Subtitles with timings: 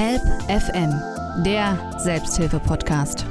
[0.00, 0.94] Help FM,
[1.44, 3.26] der Selbsthilfe-Podcast.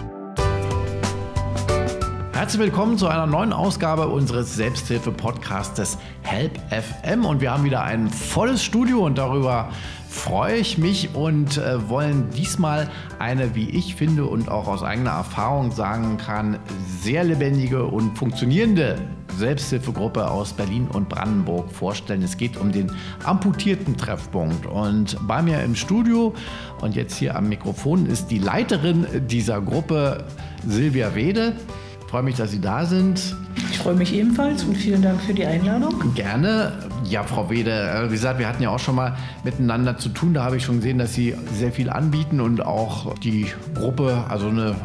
[2.33, 7.23] Herzlich willkommen zu einer neuen Ausgabe unseres Selbsthilfe-Podcastes Help FM.
[7.23, 9.69] Und wir haben wieder ein volles Studio und darüber
[10.09, 15.11] freue ich mich und äh, wollen diesmal eine, wie ich finde und auch aus eigener
[15.11, 16.59] Erfahrung sagen kann,
[16.99, 18.97] sehr lebendige und funktionierende
[19.37, 22.23] Selbsthilfegruppe aus Berlin und Brandenburg vorstellen.
[22.23, 22.91] Es geht um den
[23.23, 24.65] amputierten Treffpunkt.
[24.65, 26.33] Und bei mir im Studio
[26.81, 30.25] und jetzt hier am Mikrofon ist die Leiterin dieser Gruppe,
[30.67, 31.53] Silvia Wede.
[32.01, 33.35] Ich freue mich, dass Sie da sind.
[33.69, 36.13] Ich freue mich ebenfalls und vielen Dank für die Einladung.
[36.15, 36.71] Gerne.
[37.03, 40.33] Ja, Frau Wede, äh, wie gesagt, wir hatten ja auch schon mal miteinander zu tun.
[40.33, 44.47] Da habe ich schon gesehen, dass Sie sehr viel anbieten und auch die Gruppe also
[44.47, 44.75] eine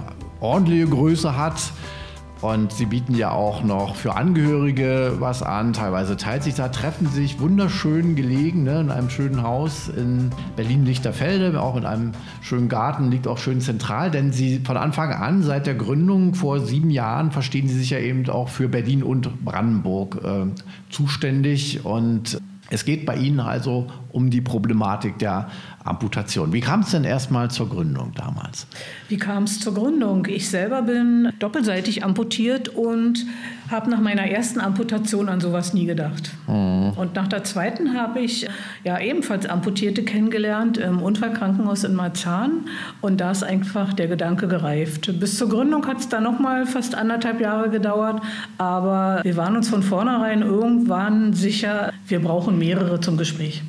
[0.41, 1.73] ordentliche Größe hat.
[2.43, 5.73] Und sie bieten ja auch noch für Angehörige was an.
[5.73, 11.63] Teilweise teilt sich da, treffen sich wunderschön gelegen ne, in einem schönen Haus in Berlin-Lichterfelde,
[11.63, 12.11] auch in einem
[12.41, 14.11] schönen Garten, liegt auch schön zentral.
[14.11, 17.99] Denn sie von Anfang an, seit der Gründung vor sieben Jahren, verstehen sie sich ja
[17.99, 20.47] eben auch für Berlin und Brandenburg äh,
[20.91, 21.85] zuständig.
[21.85, 25.49] Und es geht bei Ihnen also um die Problematik der
[25.85, 26.53] Amputation.
[26.53, 28.67] Wie kam es denn erstmal zur Gründung damals?
[29.09, 30.27] Wie kam es zur Gründung?
[30.27, 33.27] Ich selber bin doppelseitig amputiert und
[33.71, 36.31] habe nach meiner ersten Amputation an sowas nie gedacht.
[36.47, 36.93] Mhm.
[36.97, 38.47] Und nach der zweiten habe ich
[38.85, 42.67] ja ebenfalls Amputierte kennengelernt im Unfallkrankenhaus in Marzahn
[43.01, 45.19] und da ist einfach der Gedanke gereift.
[45.19, 48.23] Bis zur Gründung hat es dann noch mal fast anderthalb Jahre gedauert,
[48.59, 53.63] aber wir waren uns von vornherein irgendwann sicher, wir brauchen mehrere zum Gespräch.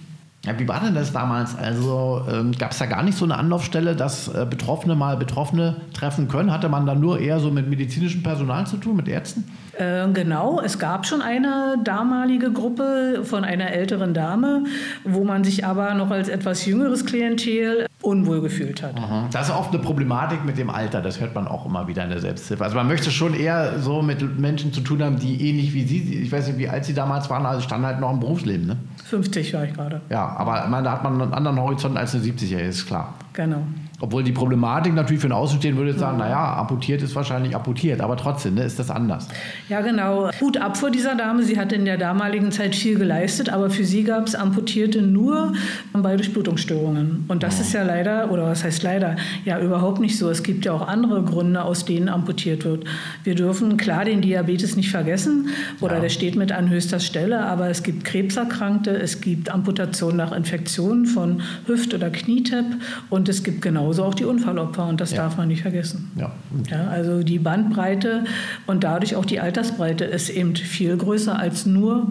[0.46, 1.58] Ja, wie war denn das damals?
[1.58, 5.78] Also ähm, gab es da gar nicht so eine Anlaufstelle, dass äh, Betroffene mal Betroffene
[5.94, 6.52] treffen können?
[6.52, 9.46] Hatte man da nur eher so mit medizinischem Personal zu tun, mit Ärzten?
[9.78, 14.66] Äh, genau, es gab schon eine damalige Gruppe von einer älteren Dame,
[15.06, 18.96] wo man sich aber noch als etwas jüngeres Klientel unwohl gefühlt hat.
[18.98, 19.28] Aha.
[19.32, 22.10] Das ist oft eine Problematik mit dem Alter, das hört man auch immer wieder in
[22.10, 22.64] der Selbsthilfe.
[22.64, 26.22] Also man möchte schon eher so mit Menschen zu tun haben, die ähnlich wie Sie,
[26.22, 28.78] ich weiß nicht, wie alt Sie damals waren, also standen halt noch im Berufsleben, ne?
[29.06, 30.02] 50 war ich gerade.
[30.10, 33.14] Ja, aber meine, da hat man einen anderen Horizont als eine 70-Jährige, ist klar.
[33.34, 33.64] Genau.
[34.04, 36.26] Obwohl die Problematik natürlich für den Außenstehenden würde sagen, ja.
[36.26, 39.30] naja, amputiert ist wahrscheinlich amputiert, aber trotzdem ne, ist das anders.
[39.70, 40.30] Ja, genau.
[40.42, 41.44] Hut ab vor dieser Dame.
[41.44, 45.54] Sie hat in der damaligen Zeit viel geleistet, aber für sie gab es Amputierte nur
[45.94, 47.24] bei Durchblutungsstörungen.
[47.30, 49.16] Und das ist ja leider, oder was heißt leider,
[49.46, 50.30] ja überhaupt nicht so.
[50.30, 52.84] Es gibt ja auch andere Gründe, aus denen amputiert wird.
[53.24, 55.48] Wir dürfen klar den Diabetes nicht vergessen,
[55.80, 56.02] oder ja.
[56.02, 61.06] der steht mit an höchster Stelle, aber es gibt Krebserkrankte, es gibt Amputationen nach Infektionen
[61.06, 62.66] von Hüft- oder Knietepp
[63.10, 65.18] und es gibt genauso genauso auch die Unfallopfer und das ja.
[65.18, 66.12] darf man nicht vergessen.
[66.16, 66.32] Ja.
[66.70, 66.88] ja.
[66.88, 68.26] Also die Bandbreite
[68.68, 72.08] und dadurch auch die Altersbreite ist eben viel größer als nur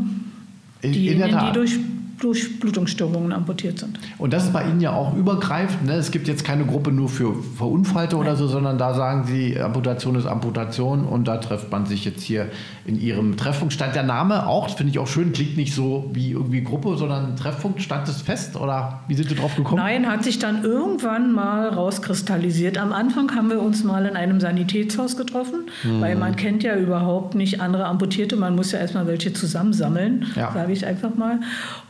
[0.82, 1.78] diejenigen, die durch
[2.21, 3.99] durch Blutungsstörungen amputiert sind.
[4.19, 5.87] Und das ist bei Ihnen ja auch übergreifend.
[5.87, 5.95] Ne?
[5.95, 10.15] Es gibt jetzt keine Gruppe nur für Verunfallte oder so, sondern da sagen Sie, Amputation
[10.15, 12.49] ist Amputation und da trifft man sich jetzt hier
[12.84, 13.73] in Ihrem Treffpunkt.
[13.73, 17.37] Stand der Name auch, finde ich auch schön, klingt nicht so wie irgendwie Gruppe, sondern
[17.37, 17.83] Treffpunkt.
[17.83, 19.77] Stand es fest oder wie sind Sie drauf gekommen?
[19.77, 22.79] Nein, hat sich dann irgendwann mal rauskristallisiert.
[22.79, 26.00] Am Anfang haben wir uns mal in einem Sanitätshaus getroffen, hm.
[26.00, 28.37] weil man kennt ja überhaupt nicht andere Amputierte.
[28.37, 30.53] Man muss ja erstmal welche zusammensammeln, ja.
[30.53, 31.41] sage ich einfach mal.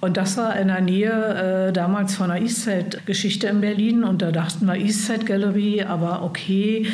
[0.00, 4.32] Und das war in der Nähe äh, damals von der Eastside-Geschichte in Berlin und da
[4.32, 6.86] dachten wir Eastside-Galerie, aber okay,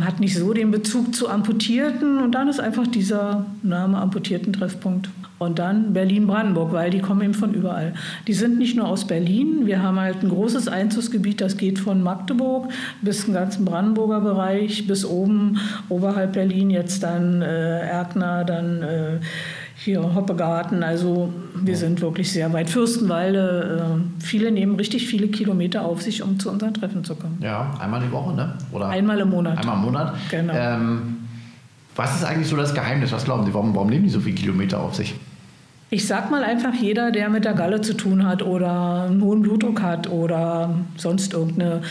[0.00, 5.08] hat nicht so den Bezug zu Amputierten und dann ist einfach dieser Name Amputierten-Treffpunkt.
[5.38, 7.92] Und dann Berlin-Brandenburg, weil die kommen eben von überall.
[8.26, 12.02] Die sind nicht nur aus Berlin, wir haben halt ein großes Einzugsgebiet, das geht von
[12.02, 12.72] Magdeburg
[13.02, 15.58] bis den ganzen Brandenburger Bereich, bis oben,
[15.90, 19.18] oberhalb Berlin, jetzt dann äh, Erkner, dann äh,
[19.86, 20.82] hier Hoppegarten.
[20.82, 22.68] Also wir sind wirklich sehr weit.
[22.68, 27.38] Fürstenwalde, äh, viele nehmen richtig viele Kilometer auf sich, um zu unseren Treffen zu kommen.
[27.40, 28.52] Ja, einmal die Woche, ne?
[28.72, 29.58] Oder einmal im Monat.
[29.58, 30.14] Einmal im Monat.
[30.30, 30.52] Genau.
[30.54, 31.16] Ähm,
[31.94, 33.12] was ist eigentlich so das Geheimnis?
[33.12, 33.54] Was glauben Sie?
[33.54, 35.14] Warum, warum nehmen die so viele Kilometer auf sich?
[35.88, 39.40] Ich sag mal einfach, jeder, der mit der Galle zu tun hat oder einen hohen
[39.40, 41.82] Blutdruck hat oder sonst irgendeine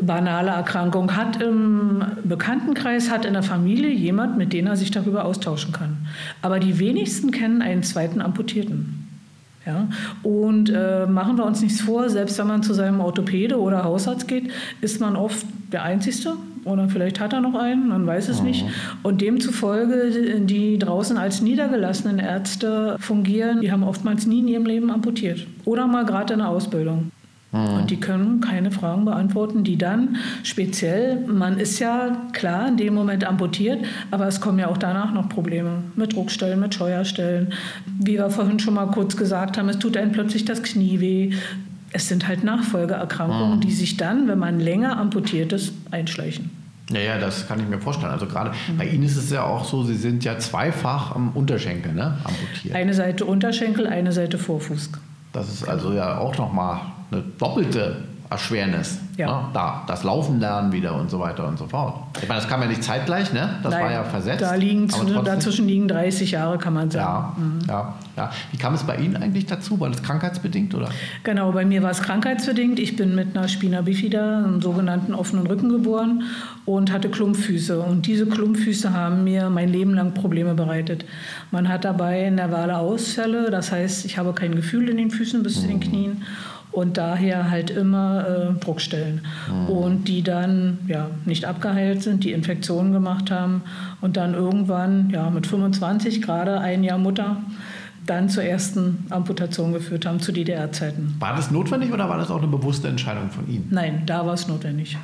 [0.00, 5.24] banale Erkrankung, hat im Bekanntenkreis, hat in der Familie jemand, mit dem er sich darüber
[5.24, 5.98] austauschen kann.
[6.42, 9.06] Aber die wenigsten kennen einen zweiten Amputierten.
[9.66, 9.88] Ja?
[10.22, 14.28] Und äh, machen wir uns nichts vor, selbst wenn man zu seinem Orthopäde oder Hausarzt
[14.28, 14.50] geht,
[14.80, 16.34] ist man oft der Einzige
[16.64, 18.48] oder vielleicht hat er noch einen, man weiß es mhm.
[18.48, 18.64] nicht.
[19.02, 24.90] Und demzufolge, die draußen als niedergelassenen Ärzte fungieren, die haben oftmals nie in ihrem Leben
[24.90, 27.10] amputiert oder mal gerade in der Ausbildung.
[27.56, 32.94] Und die können keine Fragen beantworten, die dann speziell, man ist ja klar in dem
[32.94, 37.52] Moment amputiert, aber es kommen ja auch danach noch Probleme mit Druckstellen, mit Scheuerstellen.
[37.98, 41.32] Wie wir vorhin schon mal kurz gesagt haben, es tut einem plötzlich das Knie weh.
[41.92, 43.60] Es sind halt Nachfolgeerkrankungen, mhm.
[43.60, 46.50] die sich dann, wenn man länger amputiert ist, einschleichen.
[46.90, 48.12] Ja, ja, das kann ich mir vorstellen.
[48.12, 48.76] Also gerade mhm.
[48.78, 52.74] bei Ihnen ist es ja auch so, Sie sind ja zweifach am Unterschenkel ne, amputiert.
[52.74, 54.90] Eine Seite Unterschenkel, eine Seite Vorfuß.
[55.32, 56.80] Das ist also ja auch nochmal
[57.10, 58.98] eine doppelte Erschwernis.
[59.16, 59.26] Ja.
[59.26, 59.48] Ne?
[59.54, 61.94] Da, das Laufen lernen wieder und so weiter und so fort.
[62.20, 63.56] Ich meine, das kam ja nicht zeitgleich, ne?
[63.62, 64.42] Das Nein, war ja versetzt.
[64.42, 64.88] Da liegen
[65.24, 67.34] dazwischen liegen 30 Jahre, kann man sagen.
[67.38, 67.58] Ja, mhm.
[67.68, 68.30] ja, ja.
[68.50, 69.78] Wie kam es bei Ihnen eigentlich dazu?
[69.80, 70.88] War das krankheitsbedingt oder?
[71.22, 72.78] Genau, bei mir war es krankheitsbedingt.
[72.78, 76.24] Ich bin mit einer Spina bifida, einem sogenannten offenen Rücken geboren
[76.64, 77.80] und hatte Klumpfüße.
[77.80, 81.04] Und diese Klumpfüße haben mir mein Leben lang Probleme bereitet.
[81.52, 85.56] Man hat dabei nervale Ausfälle, das heißt, ich habe kein Gefühl in den Füßen bis
[85.56, 85.60] mhm.
[85.60, 85.80] zu den mhm.
[85.80, 86.22] Knien
[86.76, 89.22] und daher halt immer äh, Druckstellen.
[89.48, 89.68] Mhm.
[89.70, 93.62] Und die dann ja, nicht abgeheilt sind, die Infektionen gemacht haben
[94.02, 97.38] und dann irgendwann ja, mit 25, gerade ein Jahr Mutter,
[98.04, 101.16] dann zur ersten Amputation geführt haben, zu DDR-Zeiten.
[101.18, 103.68] War das notwendig oder war das auch eine bewusste Entscheidung von Ihnen?
[103.70, 104.98] Nein, da war es notwendig.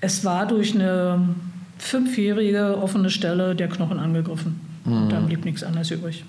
[0.00, 1.28] Es war durch eine
[1.76, 4.58] fünfjährige offene Stelle der Knochen angegriffen.
[4.86, 4.92] Mhm.
[5.02, 6.24] Und dann blieb nichts anderes übrig.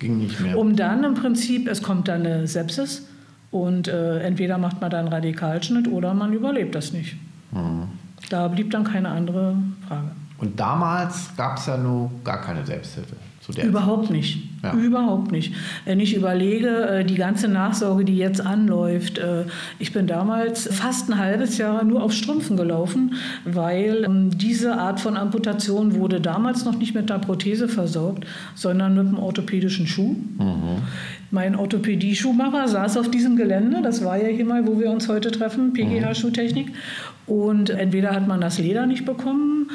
[0.00, 0.58] Ging nicht mehr.
[0.58, 3.06] Um dann im Prinzip, es kommt dann eine Sepsis,
[3.54, 7.16] und äh, entweder macht man dann Radikalschnitt oder man überlebt das nicht.
[7.52, 7.84] Mhm.
[8.28, 9.54] Da blieb dann keine andere
[9.86, 10.10] Frage.
[10.38, 13.14] Und damals gab es ja nur gar keine Selbsthilfe.
[13.62, 14.42] Überhaupt nicht.
[14.62, 14.72] Ja.
[14.72, 15.54] Überhaupt nicht.
[15.84, 19.44] Wenn ich überlege, äh, die ganze Nachsorge, die jetzt anläuft, äh,
[19.78, 23.14] ich bin damals fast ein halbes Jahr nur auf Strümpfen gelaufen,
[23.44, 28.24] weil ähm, diese Art von Amputation wurde damals noch nicht mit der Prothese versorgt,
[28.54, 30.16] sondern mit einem orthopädischen Schuh.
[30.38, 30.78] Mhm.
[31.30, 35.30] Mein Orthopädie-Schuhmacher saß auf diesem Gelände, das war ja hier mal, wo wir uns heute
[35.30, 36.72] treffen, PGH-Schuhtechnik.
[37.26, 39.70] Und entweder hat man das Leder nicht bekommen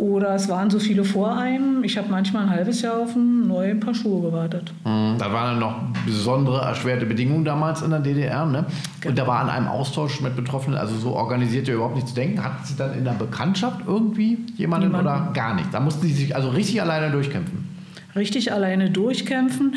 [0.00, 1.84] oder es waren so viele vor einem.
[1.84, 4.72] Ich habe manchmal ein halbes Jahr auf ein neues Paar Schuhe gewartet.
[4.84, 5.16] Mhm.
[5.18, 8.46] Da waren dann noch besondere erschwerte Bedingungen damals in der DDR.
[8.46, 8.64] Ne?
[9.00, 9.10] Genau.
[9.10, 12.14] Und da war an einem Austausch mit Betroffenen, also so organisiert ja überhaupt nicht zu
[12.14, 12.42] denken.
[12.42, 15.06] Hatten Sie dann in der Bekanntschaft irgendwie jemanden Niemanden.
[15.06, 15.68] oder gar nicht?
[15.72, 17.79] Da mussten Sie sich also richtig alleine durchkämpfen
[18.16, 19.76] richtig alleine durchkämpfen.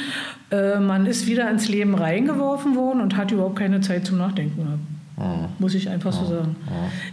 [0.52, 4.64] Äh, man ist wieder ins Leben reingeworfen worden und hat überhaupt keine Zeit zum Nachdenken
[4.64, 4.80] gehabt.
[5.18, 5.50] Mhm.
[5.60, 6.56] Muss ich einfach so sagen.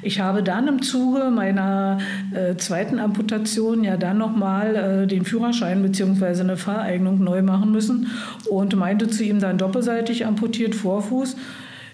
[0.02, 1.98] Ich habe dann im Zuge meiner
[2.32, 6.40] äh, zweiten Amputation ja dann nochmal äh, den Führerschein bzw.
[6.40, 8.06] eine Fahreignung neu machen müssen
[8.48, 11.36] und meinte zu ihm dann doppelseitig amputiert Vorfuß.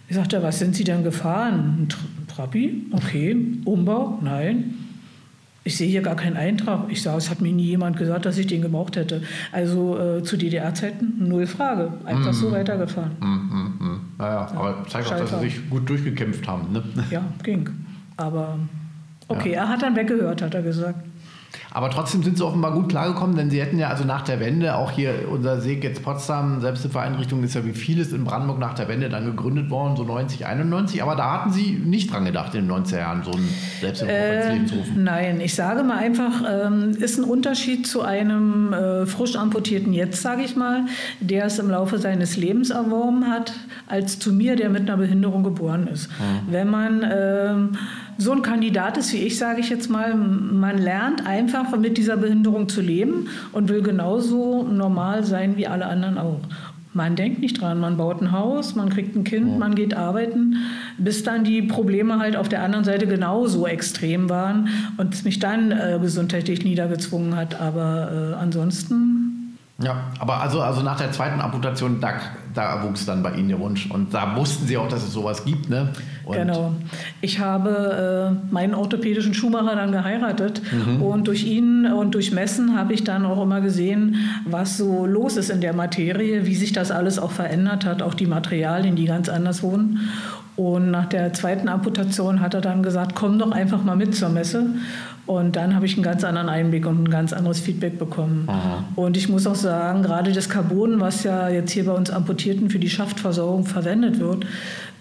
[0.08, 1.88] Ich sagte, was sind Sie denn gefahren?
[1.88, 2.86] Ein Trabi?
[2.92, 3.36] Okay.
[3.64, 4.20] Umbau?
[4.22, 4.85] Nein.
[5.66, 6.84] Ich sehe hier gar keinen Eintrag.
[6.90, 9.22] Ich sage, es hat mir nie jemand gesagt, dass ich den gebraucht hätte.
[9.50, 11.92] Also äh, zu DDR-Zeiten null Frage.
[12.04, 12.34] Einfach mm.
[12.34, 13.16] so weitergefahren.
[13.18, 14.00] Mm, mm, mm.
[14.16, 16.72] Naja, ja, aber zeigt auch, dass sie sich gut durchgekämpft haben.
[16.72, 16.84] Ne?
[17.10, 17.68] Ja, ging.
[18.16, 18.60] Aber
[19.26, 19.62] okay, ja.
[19.62, 21.00] er hat dann weggehört, hat er gesagt.
[21.72, 24.76] Aber trotzdem sind sie offenbar gut klargekommen, denn sie hätten ja also nach der Wende,
[24.76, 28.88] auch hier unser Seg jetzt Potsdam, Selbsthilfeeinrichtung ist ja wie vieles in Brandenburg nach der
[28.88, 31.02] Wende dann gegründet worden, so 90, 91.
[31.02, 33.48] Aber da hatten Sie nicht dran gedacht in den 90er Jahren, so ein
[33.80, 35.04] Selbsthilfeverein äh, ins Leben zu rufen.
[35.04, 40.22] Nein, ich sage mal einfach, ähm, ist ein Unterschied zu einem äh, frisch amputierten jetzt,
[40.22, 40.86] sage ich mal,
[41.20, 43.52] der es im Laufe seines Lebens erworben hat,
[43.86, 46.08] als zu mir, der mit einer Behinderung geboren ist.
[46.08, 46.52] Mhm.
[46.52, 47.54] Wenn man äh,
[48.18, 52.16] so ein Kandidat ist wie ich, sage ich jetzt mal, man lernt einfach mit dieser
[52.16, 56.40] Behinderung zu leben und will genauso normal sein wie alle anderen auch.
[56.96, 59.58] Man denkt nicht dran, man baut ein Haus, man kriegt ein Kind, ja.
[59.58, 60.56] man geht arbeiten,
[60.96, 65.38] bis dann die Probleme halt auf der anderen Seite genauso extrem waren und es mich
[65.38, 67.60] dann äh, gesundheitlich niedergezwungen hat.
[67.60, 69.35] Aber äh, ansonsten
[69.78, 72.14] ja, aber also, also nach der zweiten Amputation, da,
[72.54, 73.90] da wuchs dann bei Ihnen der Wunsch.
[73.90, 75.92] Und da wussten Sie auch, dass es sowas gibt, ne?
[76.24, 76.72] Und genau.
[77.20, 80.62] Ich habe äh, meinen orthopädischen Schuhmacher dann geheiratet.
[80.72, 81.02] Mhm.
[81.02, 84.16] Und durch ihn und durch Messen habe ich dann auch immer gesehen,
[84.46, 88.14] was so los ist in der Materie, wie sich das alles auch verändert hat, auch
[88.14, 90.08] die Materialien, die ganz anders wurden.
[90.56, 94.30] Und nach der zweiten Amputation hat er dann gesagt, komm doch einfach mal mit zur
[94.30, 94.70] Messe.
[95.26, 98.44] Und dann habe ich einen ganz anderen Einblick und ein ganz anderes Feedback bekommen.
[98.46, 98.84] Aha.
[98.94, 102.70] Und ich muss auch sagen, gerade das Carbon, was ja jetzt hier bei uns Amputierten
[102.70, 104.44] für die Schaftversorgung verwendet wird,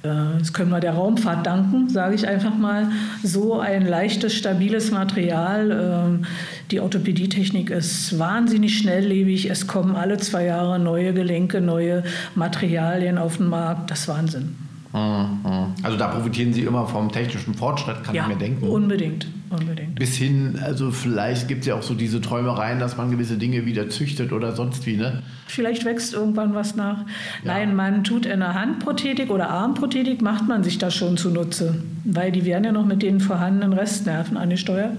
[0.05, 2.87] äh, das können wir der Raumfahrt danken, sage ich einfach mal.
[3.23, 5.71] So ein leichtes, stabiles Material.
[5.71, 6.25] Ähm,
[6.71, 9.51] die Orthopädietechnik ist wahnsinnig schnelllebig.
[9.51, 12.03] Es kommen alle zwei Jahre neue Gelenke, neue
[12.33, 13.91] Materialien auf den Markt.
[13.91, 14.55] Das ist Wahnsinn.
[14.95, 18.65] Also da profitieren Sie immer vom technischen Fortschritt, kann ja, ich mir denken.
[18.65, 19.27] Unbedingt.
[19.49, 19.95] unbedingt.
[19.95, 23.65] Bis hin, also vielleicht gibt es ja auch so diese Träumereien, dass man gewisse Dinge
[23.65, 25.21] wieder züchtet oder sonst wie, ne?
[25.47, 26.99] Vielleicht wächst irgendwann was nach.
[26.99, 27.05] Ja.
[27.43, 31.75] Nein, man tut in der Handprothetik oder Armprothetik, macht man sich das schon zunutze.
[32.05, 34.93] Weil die werden ja noch mit den vorhandenen Restnerven angesteuert.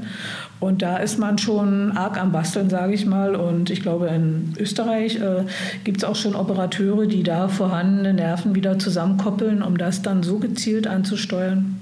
[0.59, 3.35] Und da ist man schon arg am Basteln, sage ich mal.
[3.35, 5.45] Und ich glaube, in Österreich äh,
[5.85, 10.39] gibt es auch schon Operateure, die da vorhandene Nerven wieder zusammenkoppeln, um das dann so
[10.39, 11.77] gezielt anzusteuern.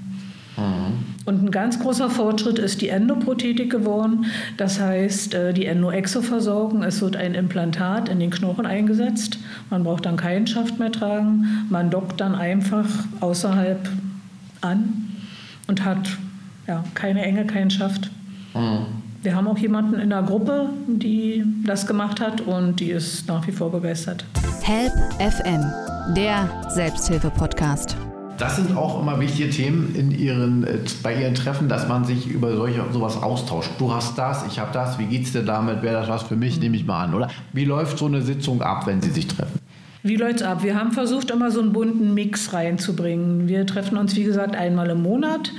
[0.57, 1.15] Mhm.
[1.25, 4.25] Und ein ganz großer Fortschritt ist die Endoprothetik geworden.
[4.57, 6.83] Das heißt, äh, die Endo-Exo-Versorgung.
[6.83, 9.39] Es wird ein Implantat in den Knochen eingesetzt.
[9.69, 11.65] Man braucht dann keinen Schaft mehr tragen.
[11.69, 12.87] Man dockt dann einfach
[13.21, 13.89] außerhalb
[14.61, 15.07] an
[15.67, 16.09] und hat
[16.67, 18.11] ja, keine Enge, keinen Schaft.
[18.55, 18.85] Mhm.
[19.21, 23.45] Wir haben auch jemanden in der Gruppe, die das gemacht hat und die ist nach
[23.47, 24.23] wie vor begeistert.
[24.61, 25.63] Help FM,
[26.15, 27.97] der Selbsthilfe-Podcast.
[28.37, 32.27] Das sind auch immer wichtige Themen in ihren, äh, bei Ihren Treffen, dass man sich
[32.27, 33.71] über solche, sowas austauscht.
[33.79, 36.59] Du hast das, ich habe das, wie geht's dir damit, wäre das was für mich,
[36.59, 37.29] nehme ich mal an, oder?
[37.53, 39.59] Wie läuft so eine Sitzung ab, wenn Sie sich treffen?
[40.05, 40.61] Wie läuft es ab?
[40.61, 43.47] Wir haben versucht, immer so einen bunten Mix reinzubringen.
[43.47, 45.51] Wir treffen uns, wie gesagt, einmal im Monat.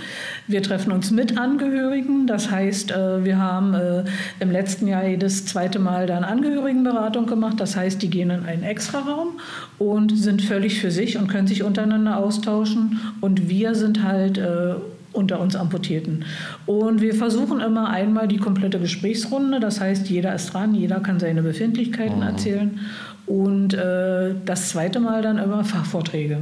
[0.46, 2.28] Wir treffen uns mit Angehörigen.
[2.28, 4.04] Das heißt, äh, wir haben äh,
[4.38, 7.58] im letzten Jahr jedes zweite Mal dann Angehörigenberatung gemacht.
[7.58, 9.40] Das heißt, die gehen in einen Extraraum
[9.80, 13.00] und sind völlig für sich und können sich untereinander austauschen.
[13.20, 14.74] Und wir sind halt äh,
[15.12, 16.24] unter uns Amputierten.
[16.66, 19.58] Und wir versuchen immer einmal die komplette Gesprächsrunde.
[19.58, 22.22] Das heißt, jeder ist dran, jeder kann seine Befindlichkeiten mhm.
[22.22, 22.80] erzählen.
[23.26, 26.38] Und äh, das zweite Mal dann immer Fachvorträge.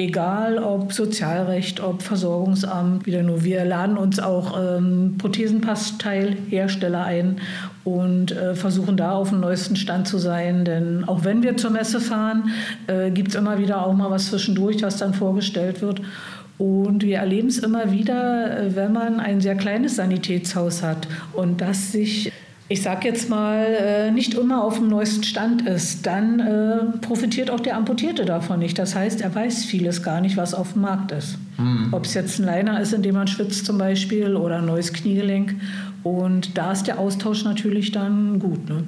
[0.00, 3.44] Egal ob Sozialrecht, ob Versorgungsamt, wieder nur.
[3.44, 7.36] Wir laden uns auch ähm, Prothesenpassteilhersteller ein
[7.84, 10.64] und äh, versuchen da auf dem neuesten Stand zu sein.
[10.64, 12.50] Denn auch wenn wir zur Messe fahren,
[12.86, 16.00] äh, gibt es immer wieder auch mal was zwischendurch, was dann vorgestellt wird.
[16.56, 21.60] Und wir erleben es immer wieder, äh, wenn man ein sehr kleines Sanitätshaus hat und
[21.60, 22.32] das sich
[22.70, 27.50] ich sage jetzt mal, äh, nicht immer auf dem neuesten Stand ist, dann äh, profitiert
[27.50, 28.78] auch der Amputierte davon nicht.
[28.78, 31.36] Das heißt, er weiß vieles gar nicht, was auf dem Markt ist.
[31.58, 31.88] Mhm.
[31.90, 34.92] Ob es jetzt ein Liner ist, in dem man schwitzt zum Beispiel, oder ein neues
[34.92, 35.56] Kniegelenk.
[36.04, 38.68] Und da ist der Austausch natürlich dann gut.
[38.68, 38.84] Ne?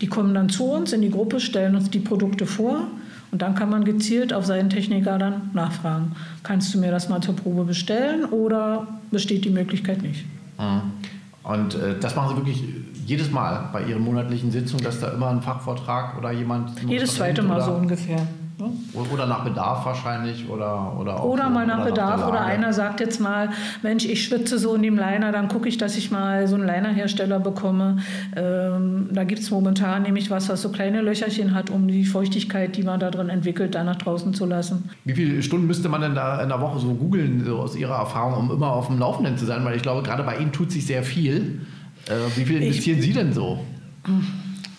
[0.00, 2.86] Die kommen dann zu uns in die Gruppe, stellen uns die Produkte vor.
[3.32, 6.12] Und dann kann man gezielt auf seinen Techniker dann nachfragen.
[6.44, 10.24] Kannst du mir das mal zur Probe bestellen oder besteht die Möglichkeit nicht?
[10.56, 10.92] Mhm.
[11.42, 12.62] Und äh, das machen Sie wirklich
[13.06, 16.70] jedes Mal bei Ihren monatlichen Sitzungen, dass da immer ein Fachvortrag oder jemand.
[16.88, 18.26] Jedes zweite Mal so ungefähr.
[18.58, 18.70] Ne?
[19.12, 22.72] Oder nach Bedarf wahrscheinlich oder oder auch Oder mal nach oder Bedarf nach oder einer
[22.72, 23.50] sagt jetzt mal,
[23.82, 26.64] Mensch, ich schwitze so in dem Liner, dann gucke ich, dass ich mal so einen
[26.64, 27.96] Linerhersteller bekomme.
[28.36, 32.76] Ähm, da gibt es momentan nämlich was, was so kleine Löcherchen hat, um die Feuchtigkeit,
[32.76, 34.88] die man da drin entwickelt, da nach draußen zu lassen.
[35.04, 37.96] Wie viele Stunden müsste man denn da in der Woche so googeln, so aus Ihrer
[37.96, 39.64] Erfahrung, um immer auf dem Laufenden zu sein?
[39.64, 41.60] Weil ich glaube, gerade bei Ihnen tut sich sehr viel.
[42.08, 43.64] Äh, wie viel investieren ich, Sie denn so?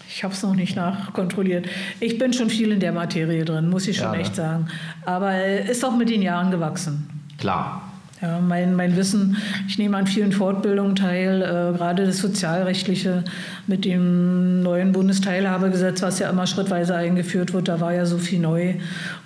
[0.08, 1.67] Ich habe es noch nicht nachkontrolliert.
[2.00, 4.67] Ich bin schon viel in der Materie drin, muss ich schon ja, echt sagen.
[5.05, 7.10] Aber ist auch mit den Jahren gewachsen.
[7.38, 7.82] Klar.
[8.22, 9.36] Ja, mein, mein Wissen,
[9.67, 13.25] ich nehme an vielen Fortbildungen teil, äh, gerade das Sozialrechtliche
[13.67, 18.39] mit dem neuen Bundesteilhabegesetz, was ja immer schrittweise eingeführt wird, da war ja so viel
[18.39, 18.75] neu.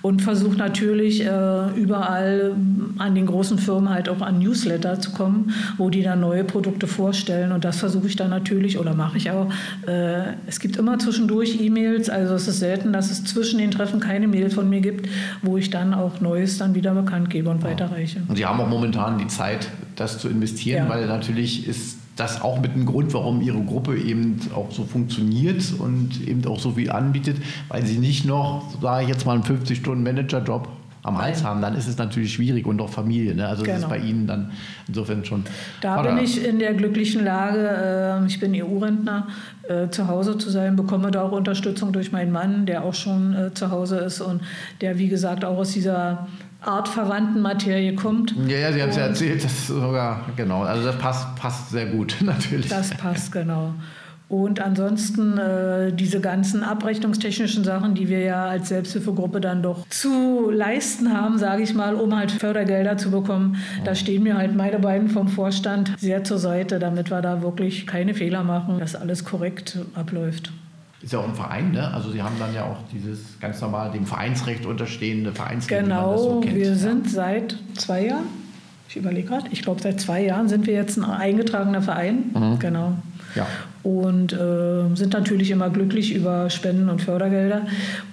[0.02, 2.54] Und versuche natürlich äh, überall
[2.98, 6.86] an den großen Firmen halt auch an Newsletter zu kommen, wo die dann neue Produkte
[6.86, 7.52] vorstellen.
[7.52, 9.50] Und das versuche ich dann natürlich oder mache ich auch.
[9.86, 14.00] Äh, es gibt immer zwischendurch E-Mails, also es ist selten, dass es zwischen den Treffen
[14.00, 15.08] keine Mail von mir gibt,
[15.42, 18.22] wo ich dann auch Neues dann wieder bekannt gebe und weiterreiche.
[18.26, 20.88] Und Sie haben auch momentan die Zeit, das zu investieren, ja.
[20.88, 25.62] weil natürlich ist das auch mit einem Grund, warum Ihre Gruppe eben auch so funktioniert
[25.78, 29.44] und eben auch so viel anbietet, weil Sie nicht noch, sage ich jetzt mal, einen
[29.44, 30.68] 50-Stunden-Manager-Job
[31.02, 33.34] am Hals haben, dann ist es natürlich schwierig und auch Familie.
[33.34, 33.48] Ne?
[33.48, 33.74] Also genau.
[33.74, 34.02] das ist genau.
[34.02, 34.50] bei Ihnen dann
[34.86, 35.44] insofern schon.
[35.80, 36.14] Da Vater.
[36.14, 39.28] bin ich in der glücklichen Lage, äh, ich bin EU-Rentner,
[39.68, 43.34] äh, zu Hause zu sein, bekomme da auch Unterstützung durch meinen Mann, der auch schon
[43.34, 44.42] äh, zu Hause ist und
[44.82, 46.28] der, wie gesagt, auch aus dieser
[46.60, 48.34] artverwandten Materie kommt.
[48.46, 50.62] Ja, ja Sie haben es ja erzählt, das sogar, genau.
[50.62, 52.68] Also das passt, passt sehr gut, natürlich.
[52.68, 53.74] Das passt, genau.
[54.30, 60.50] Und ansonsten äh, diese ganzen abrechnungstechnischen Sachen, die wir ja als Selbsthilfegruppe dann doch zu
[60.52, 64.78] leisten haben, sage ich mal, um halt Fördergelder zu bekommen, da stehen mir halt meine
[64.78, 69.24] beiden vom Vorstand sehr zur Seite, damit wir da wirklich keine Fehler machen, dass alles
[69.24, 70.52] korrekt abläuft.
[71.02, 71.92] Ist ja auch ein Verein, ne?
[71.94, 75.86] Also Sie haben dann ja auch dieses ganz normal dem Vereinsrecht unterstehende Vereinsleben.
[75.86, 76.74] Genau, so wir ja.
[76.74, 78.26] sind seit zwei Jahren,
[78.88, 82.30] ich überlege gerade, ich glaube seit zwei Jahren sind wir jetzt ein eingetragener Verein.
[82.34, 82.58] Mhm.
[82.58, 82.92] Genau.
[83.34, 83.46] Ja.
[83.82, 87.62] Und äh, sind natürlich immer glücklich über Spenden und Fördergelder,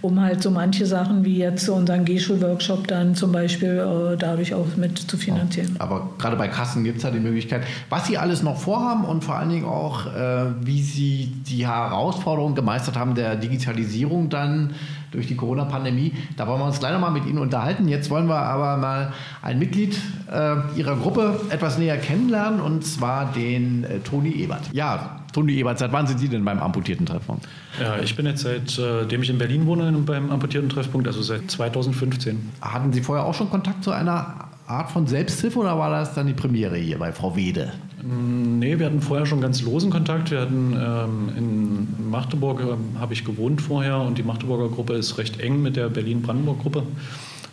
[0.02, 3.80] um halt so manche Sachen wie jetzt unseren G-Schul-Workshop dann zum Beispiel
[4.14, 5.76] äh, dadurch auch mit zu finanzieren.
[5.80, 9.24] Aber gerade bei Kassen gibt es ja die Möglichkeit, was Sie alles noch vorhaben und
[9.24, 14.74] vor allen Dingen auch, äh, wie Sie die Herausforderung gemeistert haben der Digitalisierung dann
[15.12, 16.14] durch die Corona-Pandemie.
[16.36, 17.88] Da wollen wir uns gleich nochmal mit Ihnen unterhalten.
[17.88, 19.98] Jetzt wollen wir aber mal ein Mitglied
[20.32, 24.70] äh, Ihrer Gruppe etwas näher kennenlernen und zwar den äh, Toni Ebert.
[24.74, 27.48] Ja, Toni Ebert, seit wann sind Sie denn beim amputierten Treffpunkt?
[27.80, 32.54] Ja, ich bin jetzt seitdem ich in Berlin wohne beim amputierten Treffpunkt, also seit 2015.
[32.60, 36.26] Hatten Sie vorher auch schon Kontakt zu einer Art von Selbsthilfe oder war das dann
[36.26, 37.72] die Premiere hier bei Frau Wede?
[38.02, 40.32] Mm, nee, wir hatten vorher schon ganz losen Kontakt.
[40.32, 45.20] Wir hatten ähm, in Magdeburg äh, habe ich gewohnt vorher und die Magdeburger Gruppe ist
[45.20, 46.82] recht eng mit der Berlin-Brandenburg-Gruppe.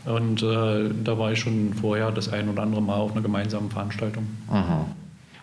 [0.07, 3.71] Und äh, da war ich schon vorher das ein oder andere Mal auf einer gemeinsamen
[3.71, 4.26] Veranstaltung.
[4.49, 4.87] Aha.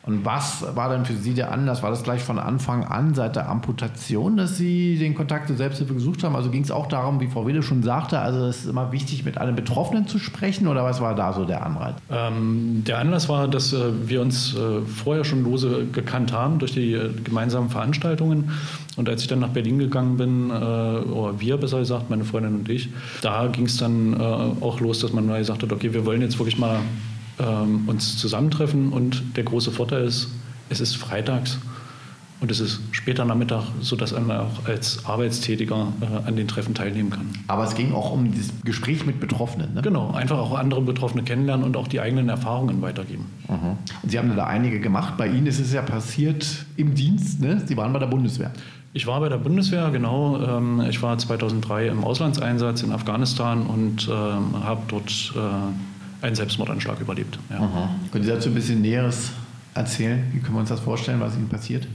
[0.03, 1.84] Und was war denn für Sie der Anlass?
[1.84, 5.93] War das gleich von Anfang an, seit der Amputation, dass Sie den Kontakt zur Selbsthilfe
[5.93, 6.36] gesucht haben?
[6.36, 9.25] Also ging es auch darum, wie Frau Wille schon sagte, also es ist immer wichtig,
[9.25, 11.96] mit einem Betroffenen zu sprechen oder was war da so der Anreiz?
[12.10, 16.74] Ähm, der Anlass war, dass äh, wir uns äh, vorher schon lose gekannt haben durch
[16.74, 18.50] die äh, gemeinsamen Veranstaltungen.
[18.98, 22.55] Und als ich dann nach Berlin gegangen bin, äh, oder wir besser gesagt, meine Freundin
[22.55, 22.89] und ich,
[23.22, 26.39] da ging es dann äh, auch los, dass man gesagt hat, okay, wir wollen jetzt
[26.39, 26.79] wirklich mal
[27.42, 28.94] ähm, uns zusammentreffen.
[28.94, 30.30] Und der große Vorteil ist,
[30.70, 31.60] es ist freitags
[32.42, 37.12] und es ist später Nachmittag, sodass man auch als Arbeitstätiger äh, an den Treffen teilnehmen
[37.12, 37.30] kann.
[37.48, 39.76] Aber es ging auch um das Gespräch mit Betroffenen.
[39.76, 39.84] Ne?
[39.84, 43.28] Genau, einfach auch andere Betroffene kennenlernen und auch die eigenen Erfahrungen weitergeben.
[43.48, 43.78] Mhm.
[44.02, 45.18] Und Sie haben da einige gemacht.
[45.18, 47.42] Bei Ihnen ist es ja passiert im Dienst.
[47.42, 47.62] Ne?
[47.64, 48.52] Sie waren bei der Bundeswehr.
[48.94, 50.42] Ich war bei der Bundeswehr, genau.
[50.42, 55.40] Ähm, ich war 2003 im Auslandseinsatz in Afghanistan und ähm, habe dort äh,
[56.22, 57.38] einen Selbstmordanschlag überlebt.
[57.50, 57.90] Ja.
[58.12, 59.32] Können Sie dazu ein bisschen Näheres
[59.74, 60.24] erzählen?
[60.34, 61.88] Wie können wir uns das vorstellen, was Ihnen passiert?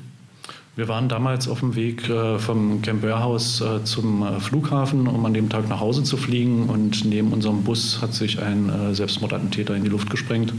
[0.76, 5.25] Wir waren damals auf dem Weg äh, vom Camp Warehouse äh, zum äh, Flughafen, um
[5.25, 6.68] an dem Tag nach Hause zu fliegen.
[6.68, 10.52] Und neben unserem Bus hat sich ein Selbstmordattentäter in die Luft gesprengt.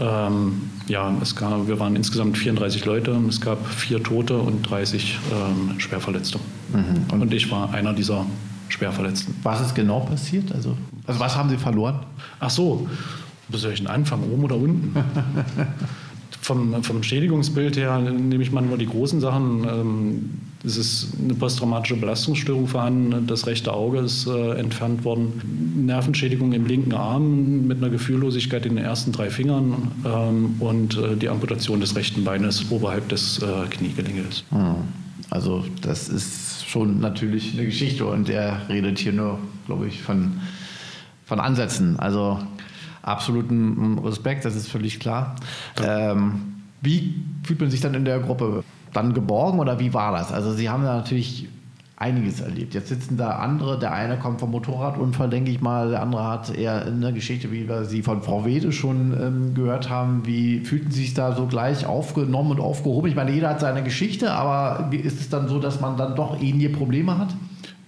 [0.00, 3.18] Ähm, ja, es gab, wir waren insgesamt 34 Leute.
[3.28, 6.38] Es gab vier Tote und 30 ähm, Schwerverletzte.
[6.72, 7.12] Mhm.
[7.12, 8.24] Und, und ich war einer dieser
[8.68, 9.34] Schwerverletzten.
[9.42, 10.52] Was ist genau passiert?
[10.52, 12.00] Also, also was haben Sie verloren?
[12.40, 12.88] Ach so,
[13.48, 14.94] wo soll ich denn anfangen, oben oder unten?
[16.46, 19.64] vom, vom Schädigungsbild her nehme ich mal nur die großen Sachen.
[19.64, 20.30] Ähm,
[20.64, 26.66] es ist eine posttraumatische Belastungsstörung vorhanden, das rechte Auge ist äh, entfernt worden, Nervenschädigung im
[26.66, 31.80] linken Arm mit einer Gefühllosigkeit in den ersten drei Fingern ähm, und äh, die Amputation
[31.80, 34.44] des rechten Beines oberhalb des äh, Kniegelenges.
[35.30, 40.40] Also das ist schon natürlich eine Geschichte und er redet hier nur, glaube ich, von,
[41.24, 41.98] von Ansätzen.
[41.98, 42.38] Also
[43.02, 45.36] absoluten Respekt, das ist völlig klar.
[45.82, 48.62] Ähm, wie fühlt man sich dann in der Gruppe?
[48.92, 50.32] Dann geborgen oder wie war das?
[50.32, 51.48] Also Sie haben ja natürlich
[51.96, 52.74] einiges erlebt.
[52.74, 56.54] Jetzt sitzen da andere, der eine kommt vom Motorradunfall, denke ich mal, der andere hat
[56.54, 60.26] eher eine Geschichte, wie wir sie von Frau Wede schon ähm, gehört haben.
[60.26, 63.08] Wie fühlten Sie sich da so gleich aufgenommen und aufgehoben?
[63.08, 66.40] Ich meine, jeder hat seine Geschichte, aber ist es dann so, dass man dann doch
[66.40, 67.34] ähnliche Probleme hat?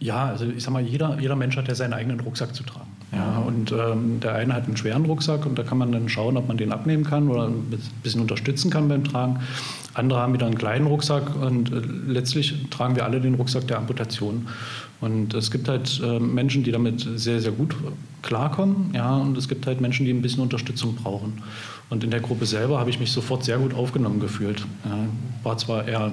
[0.00, 2.88] Ja, also ich sag mal, jeder, jeder Mensch hat ja seinen eigenen Rucksack zu tragen.
[3.10, 6.36] Ja, und ähm, der eine hat einen schweren Rucksack und da kann man dann schauen,
[6.36, 7.64] ob man den abnehmen kann oder ein
[8.02, 9.40] bisschen unterstützen kann beim Tragen.
[9.94, 13.78] Andere haben wieder einen kleinen Rucksack und äh, letztlich tragen wir alle den Rucksack der
[13.78, 14.46] Amputation.
[15.00, 17.74] Und es gibt halt äh, Menschen, die damit sehr, sehr gut
[18.22, 21.34] klarkommen, ja, und es gibt halt Menschen, die ein bisschen Unterstützung brauchen.
[21.88, 24.66] Und in der Gruppe selber habe ich mich sofort sehr gut aufgenommen gefühlt.
[24.84, 24.98] Ja,
[25.42, 26.12] war zwar eher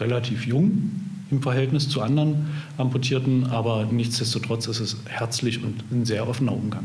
[0.00, 6.28] relativ jung, im Verhältnis zu anderen Amputierten, aber nichtsdestotrotz ist es herzlich und ein sehr
[6.28, 6.84] offener Umgang.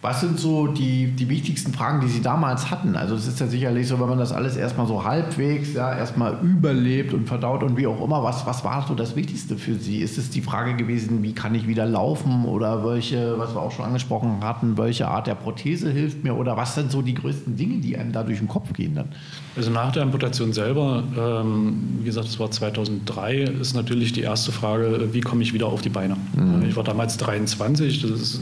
[0.00, 2.94] Was sind so die, die wichtigsten Fragen, die Sie damals hatten?
[2.94, 6.38] Also es ist ja sicherlich so, wenn man das alles erstmal so halbwegs, ja, erstmal
[6.40, 9.98] überlebt und verdaut und wie auch immer, was, was war so das Wichtigste für Sie?
[9.98, 13.72] Ist es die Frage gewesen, wie kann ich wieder laufen oder welche, was wir auch
[13.72, 17.56] schon angesprochen hatten, welche Art der Prothese hilft mir oder was sind so die größten
[17.56, 19.08] Dinge, die einem da durch den Kopf gehen dann?
[19.56, 24.52] Also nach der Amputation selber, ähm, wie gesagt, es war 2003, ist natürlich die erste
[24.52, 26.16] Frage, wie komme ich wieder auf die Beine?
[26.36, 26.66] Mhm.
[26.68, 28.40] Ich war damals 23, das ist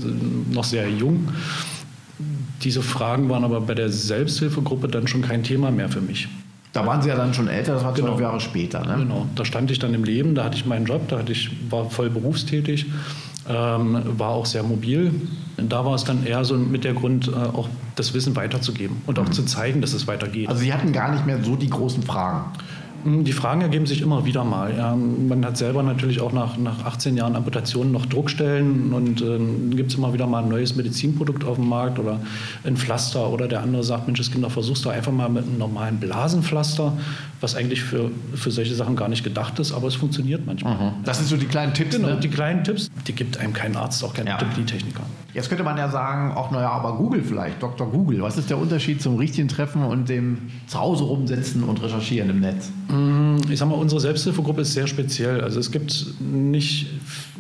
[0.53, 1.29] noch sehr jung.
[2.62, 6.29] Diese Fragen waren aber bei der Selbsthilfegruppe dann schon kein Thema mehr für mich.
[6.73, 8.21] Da waren Sie ja dann schon älter, das war zwölf genau.
[8.21, 8.85] Jahre später.
[8.85, 9.05] Ne?
[9.05, 11.51] Genau, da stand ich dann im Leben, da hatte ich meinen Job, da hatte ich,
[11.71, 12.85] war voll berufstätig,
[13.49, 15.11] ähm, war auch sehr mobil.
[15.57, 19.19] Da war es dann eher so mit der Grund, äh, auch das Wissen weiterzugeben und
[19.19, 19.33] auch mhm.
[19.33, 20.51] zu zeigen, dass es weitergeht.
[20.51, 22.53] Also Sie hatten gar nicht mehr so die großen Fragen.
[23.07, 24.97] Hm, die Fragen ergeben sich immer wieder mal.
[24.97, 29.92] Man hat selber natürlich auch nach, nach 18 Jahren Amputationen noch Druckstellen und äh, gibt
[29.92, 32.19] es immer wieder mal ein neues Medizinprodukt auf dem Markt oder
[32.64, 35.57] ein Pflaster oder der andere sagt, Mensch, das Kinder, versuchst du einfach mal mit einem
[35.57, 36.95] normalen Blasenpflaster,
[37.40, 40.75] was eigentlich für, für solche Sachen gar nicht gedacht ist, aber es funktioniert manchmal.
[40.75, 41.05] Mhm.
[41.05, 41.95] Das sind so die kleinen Tipps.
[41.95, 42.21] Genau, ne?
[42.21, 44.37] die kleinen Tipps, die gibt einem kein Arzt, auch kein ja.
[44.37, 45.03] Techniker.
[45.37, 47.87] Jetzt könnte man ja sagen, auch naja, aber Google vielleicht, Dr.
[47.90, 48.23] Google.
[48.23, 52.40] Was ist der Unterschied zum richtigen Treffen und dem zu Hause rumsitzen und recherchieren im
[52.40, 52.71] Netz?
[52.88, 52.96] Mm,
[53.51, 55.41] ich sag mal, unsere Selbsthilfegruppe ist sehr speziell.
[55.41, 56.87] Also es gibt nicht,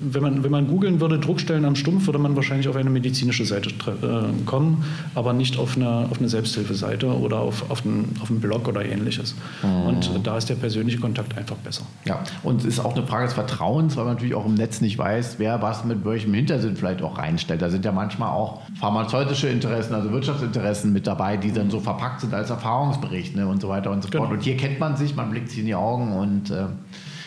[0.00, 3.44] wenn man, wenn man googeln würde, Druckstellen am Stumpf, würde man wahrscheinlich auf eine medizinische
[3.44, 8.30] Seite äh, kommen, aber nicht auf eine, auf eine Selbsthilfeseite oder auf, auf, einen, auf
[8.30, 9.34] einen Blog oder ähnliches.
[9.62, 9.86] Mhm.
[9.86, 11.82] Und da ist der persönliche Kontakt einfach besser.
[12.04, 14.80] Ja, und es ist auch eine Frage des Vertrauens, weil man natürlich auch im Netz
[14.80, 17.62] nicht weiß, wer was mit welchem Hintersinn vielleicht auch reinstellt.
[17.62, 22.20] Da sind ja manchmal auch pharmazeutische Interessen, also Wirtschaftsinteressen mit dabei, die dann so verpackt
[22.20, 24.22] sind als Erfahrungsbericht ne, und so weiter und so fort.
[24.24, 24.34] Genau.
[24.34, 26.66] Und hier kennt man sich, man blickt sich in die Augen und äh,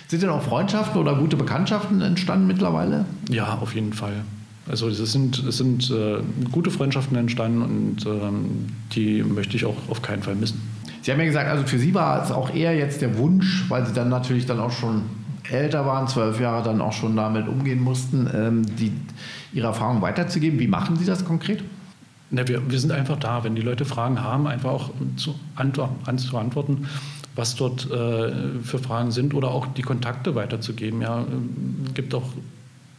[0.10, 3.06] sind denn auch Freundschaften oder gute Bekanntschaften entstanden mittlerweile?
[3.30, 4.24] Ja, auf jeden Fall.
[4.67, 6.17] Also es sind, es sind äh,
[6.52, 10.62] gute Freundschaften entstanden und ähm, die möchte ich auch auf keinen Fall missen.
[11.02, 13.86] Sie haben ja gesagt, also für Sie war es auch eher jetzt der Wunsch, weil
[13.86, 15.04] Sie dann natürlich dann auch schon
[15.50, 18.91] älter waren, zwölf Jahre dann auch schon damit umgehen mussten, ähm, die,
[19.54, 20.60] ihre Erfahrungen weiterzugeben.
[20.60, 21.63] Wie machen Sie das konkret?
[22.32, 25.95] Na, wir, wir sind einfach da, wenn die Leute Fragen haben, einfach auch zu, antworten,
[26.06, 26.88] an, zu antworten,
[27.39, 31.02] was dort äh, für Fragen sind oder auch die Kontakte weiterzugeben.
[31.02, 31.25] Ja,
[31.88, 32.30] es gibt auch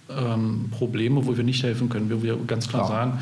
[0.08, 2.98] ähm, Probleme, wo wir nicht helfen können, wo wir ganz klar, klar.
[2.98, 3.18] sagen,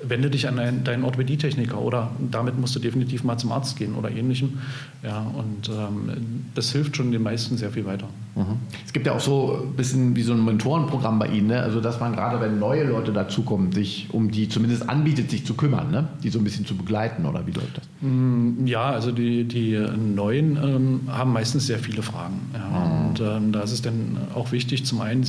[0.00, 3.94] wende dich an einen, deinen Orthopädietechniker oder damit musst du definitiv mal zum Arzt gehen
[3.94, 4.58] oder ähnlichem.
[5.02, 8.08] Ja, und ähm, das hilft schon den meisten sehr viel weiter.
[8.36, 8.58] Mhm.
[8.86, 11.62] Es gibt ja auch so ein bisschen wie so ein Mentorenprogramm bei Ihnen, ne?
[11.62, 15.54] also dass man gerade, wenn neue Leute dazukommen, sich um die zumindest anbietet, sich zu
[15.54, 16.08] kümmern, ne?
[16.22, 17.84] die so ein bisschen zu begleiten oder wie läuft das?
[18.00, 22.40] Mm, ja, also die, die Neuen ähm, haben meistens sehr viele Fragen.
[22.54, 22.68] Ja.
[22.68, 23.08] Mhm.
[23.08, 25.24] Und ähm, da ist es dann auch wichtig, zum einen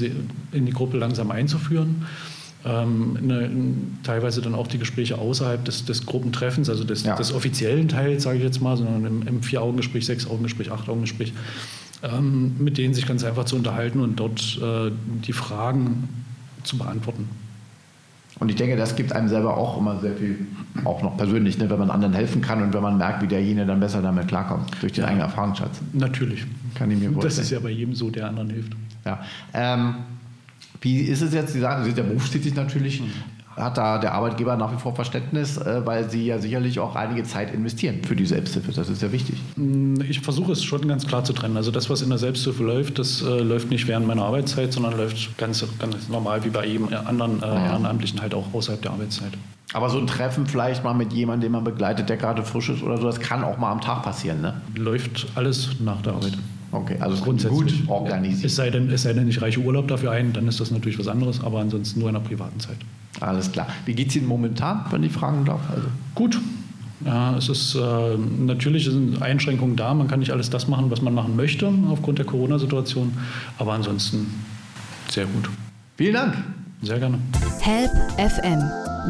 [0.51, 2.05] in die Gruppe langsam einzuführen
[2.65, 3.49] ähm, eine,
[4.03, 7.15] teilweise dann auch die Gespräche außerhalb des, des Gruppentreffens, also des, ja.
[7.15, 11.33] des offiziellen Teils, sage ich jetzt mal, sondern im, im Vier-Augen-Gespräch, Sechs-Augen-Gespräch, Acht-Augen-Gespräch,
[12.03, 14.91] ähm, mit denen sich ganz einfach zu unterhalten und dort äh,
[15.25, 16.09] die Fragen
[16.63, 17.29] zu beantworten.
[18.39, 20.47] Und ich denke, das gibt einem selber auch immer sehr viel,
[20.85, 23.65] auch noch persönlich, ne, wenn man anderen helfen kann und wenn man merkt, wie derjenige
[23.65, 25.09] dann besser damit klarkommt, durch den ja.
[25.09, 25.81] eigenen Erfahrungsschatz.
[25.91, 26.45] Natürlich.
[26.75, 27.23] Kann ich mir vorstellen.
[27.23, 28.73] Das ist ja bei jedem so, der anderen hilft.
[29.05, 29.19] Ja.
[29.53, 29.95] Ähm,
[30.81, 31.53] wie ist es jetzt?
[31.53, 33.01] Sie sagen, Sie sind ja berufstätig natürlich.
[33.01, 33.11] Mhm.
[33.55, 37.23] Hat da der Arbeitgeber nach wie vor Verständnis, äh, weil Sie ja sicherlich auch einige
[37.23, 38.71] Zeit investieren für die Selbsthilfe.
[38.71, 39.35] Das ist ja wichtig.
[39.57, 41.57] Mm, ich versuche es schon ganz klar zu trennen.
[41.57, 44.95] Also das, was in der Selbsthilfe läuft, das äh, läuft nicht während meiner Arbeitszeit, sondern
[44.95, 49.33] läuft ganz, ganz normal wie bei jedem anderen äh, Ehrenamtlichen halt auch außerhalb der Arbeitszeit.
[49.73, 52.81] Aber so ein Treffen vielleicht mal mit jemandem, den man begleitet, der gerade frisch ist
[52.81, 54.61] oder so, das kann auch mal am Tag passieren, ne?
[54.75, 56.37] Läuft alles nach der Arbeit.
[56.71, 58.45] Okay, also grundsätzlich gut organisiert.
[58.45, 60.99] Es sei, denn, es sei denn, ich reiche Urlaub dafür ein, dann ist das natürlich
[60.99, 62.77] was anderes, aber ansonsten nur in der privaten Zeit.
[63.19, 63.67] Alles klar.
[63.85, 65.61] Wie geht es Ihnen momentan, wenn ich fragen darf?
[65.69, 66.39] Also gut.
[67.05, 69.93] Ja, es ist äh, natürlich sind Einschränkungen da.
[69.93, 73.13] Man kann nicht alles das machen, was man machen möchte aufgrund der Corona-Situation,
[73.57, 74.27] aber ansonsten
[75.09, 75.49] sehr gut.
[75.97, 76.33] Vielen Dank.
[76.81, 77.19] Sehr gerne.
[77.61, 78.61] Help FM,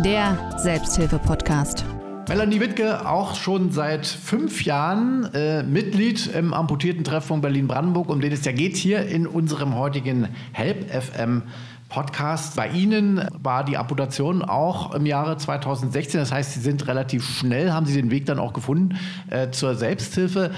[0.04, 1.86] der Selbsthilfe-Podcast.
[2.30, 8.32] Melanie Wittke, auch schon seit fünf Jahren äh, Mitglied im amputierten Treffpunkt Berlin-Brandenburg, um den
[8.32, 11.42] es ja geht hier in unserem heutigen Help FM
[11.90, 12.56] Podcast.
[12.56, 16.20] Bei Ihnen war die Amputation auch im Jahre 2016.
[16.20, 19.00] Das heißt, Sie sind relativ schnell, haben Sie den Weg dann auch gefunden
[19.32, 20.52] äh, zur Selbsthilfe.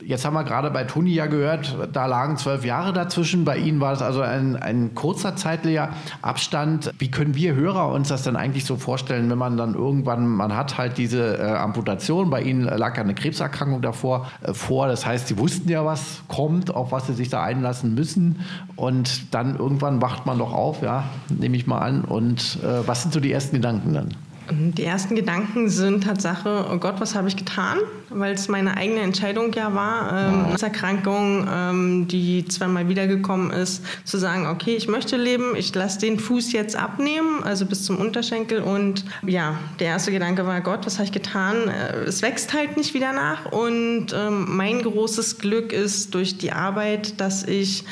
[0.00, 3.44] Jetzt haben wir gerade bei Toni ja gehört, da lagen zwölf Jahre dazwischen.
[3.44, 5.88] Bei Ihnen war das also ein, ein kurzer zeitlicher
[6.22, 6.92] Abstand.
[6.98, 10.56] Wie können wir Hörer uns das denn eigentlich so vorstellen, wenn man dann irgendwann, man
[10.56, 14.86] hat halt diese äh, Amputation, bei Ihnen lag ja eine Krebserkrankung davor äh, vor.
[14.86, 18.44] Das heißt, Sie wussten ja, was kommt, auf was Sie sich da einlassen müssen.
[18.76, 22.02] Und dann irgendwann wacht man doch auf, ja, nehme ich mal an.
[22.04, 24.14] Und äh, was sind so die ersten Gedanken dann?
[24.50, 27.78] Die ersten Gedanken sind Tatsache, oh Gott, was habe ich getan?
[28.08, 30.56] Weil es meine eigene Entscheidung ja war, ähm.
[30.58, 36.18] Erkrankung, ähm, die zweimal wiedergekommen ist, zu sagen, okay, ich möchte leben, ich lasse den
[36.18, 38.60] Fuß jetzt abnehmen, also bis zum Unterschenkel.
[38.60, 41.68] Und ja, der erste Gedanke war, Gott, was habe ich getan?
[41.68, 43.52] Äh, es wächst halt nicht wieder nach.
[43.52, 47.84] Und ähm, mein großes Glück ist durch die Arbeit, dass ich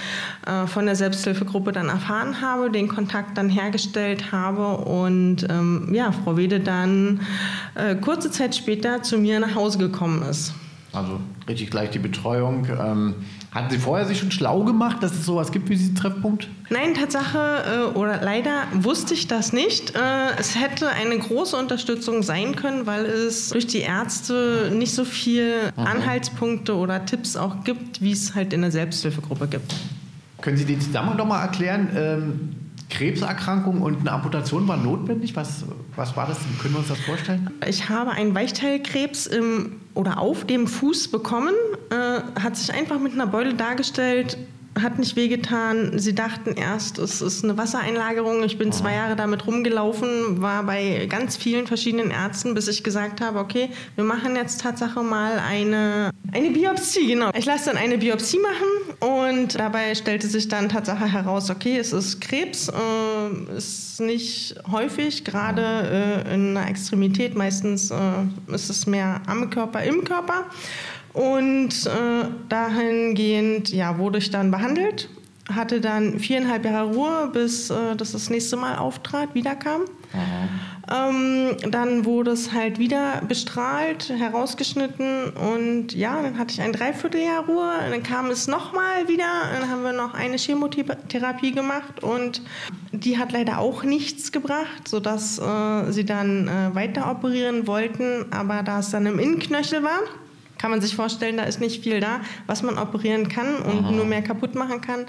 [0.47, 6.13] äh, von der Selbsthilfegruppe dann erfahren habe, den Kontakt dann hergestellt habe und ähm, ja,
[6.13, 7.21] Frau Wede dann
[7.75, 10.55] äh, kurze Zeit später zu mir nach Hause gekommen ist.
[10.93, 12.69] Also richtig gleich die Betreuung.
[12.71, 13.17] Ähm,
[13.51, 16.47] hatten Sie vorher sich schon schlau gemacht, dass es sowas gibt wie diesen Treffpunkt?
[16.71, 19.97] Nein, Tatsache äh, oder leider wusste ich das nicht.
[19.97, 19.99] Äh,
[20.39, 25.73] es hätte eine große Unterstützung sein können, weil es durch die Ärzte nicht so viele
[25.77, 25.85] mhm.
[25.85, 29.75] Anhaltspunkte oder Tipps auch gibt, wie es halt in der Selbsthilfegruppe gibt.
[30.43, 31.89] Können Sie den Zusammenhang noch mal erklären?
[31.97, 35.35] Ähm, Krebserkrankung und eine Amputation war notwendig.
[35.35, 35.65] Was,
[35.97, 36.39] was war das?
[36.61, 37.51] Können wir uns das vorstellen?
[37.67, 41.55] Ich habe einen Weichteilkrebs im, oder auf dem Fuß bekommen.
[41.91, 44.39] Äh, hat sich einfach mit einer Beule dargestellt
[44.81, 45.99] hat nicht wehgetan.
[45.99, 48.43] Sie dachten erst, es ist eine Wassereinlagerung.
[48.45, 53.21] Ich bin zwei Jahre damit rumgelaufen, war bei ganz vielen verschiedenen Ärzten, bis ich gesagt
[53.21, 57.07] habe, okay, wir machen jetzt Tatsache mal eine, eine Biopsie.
[57.07, 57.31] Genau.
[57.37, 61.93] Ich lasse dann eine Biopsie machen und dabei stellte sich dann Tatsache heraus, okay, es
[61.93, 67.35] ist Krebs, äh, ist nicht häufig, gerade äh, in einer Extremität.
[67.35, 67.97] Meistens äh,
[68.53, 70.45] ist es mehr am Körper, im Körper.
[71.17, 75.09] Und äh, dahingehend ja, wurde ich dann behandelt,
[75.51, 79.83] hatte dann viereinhalb Jahre Ruhe, bis äh, das das nächste Mal auftrat, wiederkam.
[80.93, 87.47] Ähm, dann wurde es halt wieder bestrahlt, herausgeschnitten und ja, dann hatte ich ein Dreivierteljahr
[87.47, 87.73] Ruhe.
[87.91, 89.25] Dann kam es nochmal wieder,
[89.59, 92.43] dann haben wir noch eine Chemotherapie gemacht und
[92.93, 98.63] die hat leider auch nichts gebracht, sodass äh, sie dann äh, weiter operieren wollten, aber
[98.63, 100.01] da es dann im Innenknöchel war,
[100.67, 103.93] kann man sich vorstellen, da ist nicht viel da, was man operieren kann und Aha.
[103.93, 105.07] nur mehr kaputt machen kann.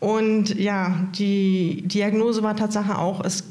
[0.00, 3.44] Und ja, die Diagnose war Tatsache auch, es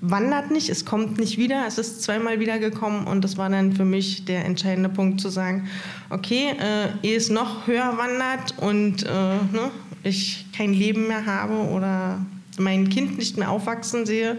[0.00, 3.84] wandert nicht, es kommt nicht wieder, es ist zweimal wiedergekommen und das war dann für
[3.84, 5.68] mich der entscheidende Punkt zu sagen,
[6.08, 9.70] okay, äh, ehe es noch höher wandert und äh, ne,
[10.04, 12.24] ich kein Leben mehr habe oder
[12.58, 14.38] mein Kind nicht mehr aufwachsen sehe,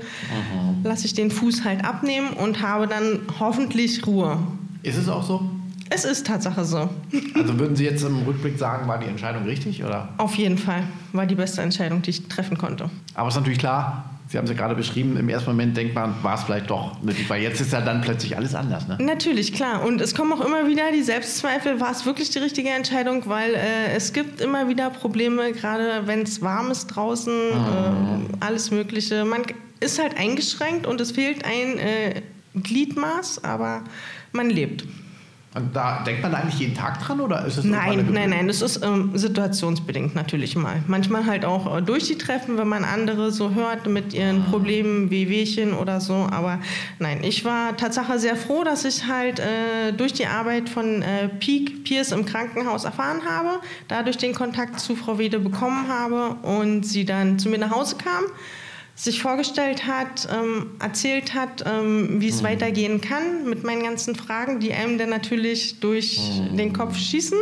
[0.84, 4.39] lasse ich den Fuß halt abnehmen und habe dann hoffentlich Ruhe.
[4.82, 5.47] Ist es auch so?
[5.89, 6.89] Es ist Tatsache so.
[7.36, 9.84] Also würden Sie jetzt im Rückblick sagen, war die Entscheidung richtig?
[9.84, 10.10] Oder?
[10.17, 12.89] Auf jeden Fall war die beste Entscheidung, die ich treffen konnte.
[13.13, 15.93] Aber es ist natürlich klar, Sie haben es ja gerade beschrieben, im ersten Moment denkt
[15.93, 18.88] man, war es vielleicht doch nötig, weil jetzt ist ja dann plötzlich alles anders.
[18.88, 18.98] Ne?
[19.00, 19.86] Natürlich, klar.
[19.86, 23.54] Und es kommen auch immer wieder die Selbstzweifel, war es wirklich die richtige Entscheidung, weil
[23.54, 28.26] äh, es gibt immer wieder Probleme, gerade wenn es warm ist draußen, mhm.
[28.32, 29.26] äh, alles Mögliche.
[29.26, 29.43] Man
[29.80, 32.21] ist halt eingeschränkt und es fehlt ein äh,
[32.56, 33.84] Gliedmaß, aber
[34.32, 34.86] man lebt.
[35.74, 38.84] Da denkt man eigentlich jeden Tag dran oder ist es Nein, nein, nein, das ist
[38.84, 40.84] ähm, situationsbedingt natürlich mal.
[40.88, 44.50] Manchmal halt auch äh, durch die Treffen, wenn man andere so hört mit ihren ah.
[44.50, 46.28] Problemen wie Wehchen oder so.
[46.30, 46.60] Aber
[47.00, 51.30] nein, ich war Tatsache sehr froh, dass ich halt äh, durch die Arbeit von äh,
[51.30, 56.86] Peak Pierce im Krankenhaus erfahren habe, dadurch den Kontakt zu Frau Wede bekommen habe und
[56.86, 58.26] sie dann zu mir nach Hause kam
[58.95, 62.47] sich vorgestellt hat, ähm, erzählt hat, ähm, wie es mhm.
[62.47, 66.58] weitergehen kann mit meinen ganzen Fragen, die einem dann natürlich durch mhm.
[66.58, 67.38] den Kopf schießen.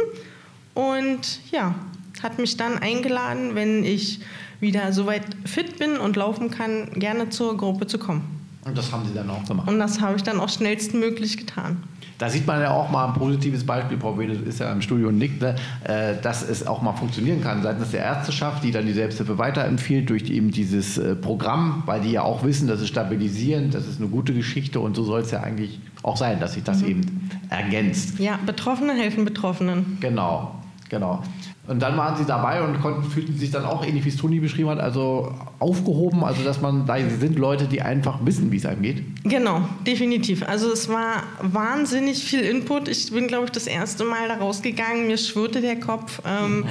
[0.73, 1.75] Und ja,
[2.23, 4.21] hat mich dann eingeladen, wenn ich
[4.59, 8.23] wieder soweit fit bin und laufen kann, gerne zur Gruppe zu kommen.
[8.65, 9.67] Und das haben Sie dann auch gemacht?
[9.67, 11.83] Und das habe ich dann auch schnellstmöglich getan.
[12.17, 15.10] Da sieht man ja auch mal ein positives Beispiel, Frau Wede ist ja im Studio
[15.10, 18.86] und nickt, ne, äh, dass es auch mal funktionieren kann seitens der Ärzteschaft, die dann
[18.86, 22.89] die Selbsthilfe weiterempfiehlt durch eben dieses äh, Programm, weil die ja auch wissen, das ist
[22.89, 26.54] stabilisierend, das ist eine gute Geschichte und so soll es ja eigentlich auch sein, dass
[26.54, 26.89] sich das mhm.
[26.89, 28.19] eben ergänzt.
[28.19, 29.97] Ja, Betroffene helfen Betroffenen.
[29.99, 30.56] Genau,
[30.89, 31.23] genau.
[31.65, 34.41] Und dann waren sie dabei und konnten, fühlten sich dann auch ähnlich wie es Toni
[34.41, 38.65] beschrieben hat, also aufgehoben, also dass man da sind Leute, die einfach wissen, wie es
[38.65, 39.02] einem geht.
[39.23, 40.43] Genau, definitiv.
[40.45, 42.89] Also es war wahnsinnig viel Input.
[42.89, 45.08] Ich bin, glaube ich, das erste Mal da rausgegangen.
[45.08, 46.65] Mir schwirrte der Kopf, ähm,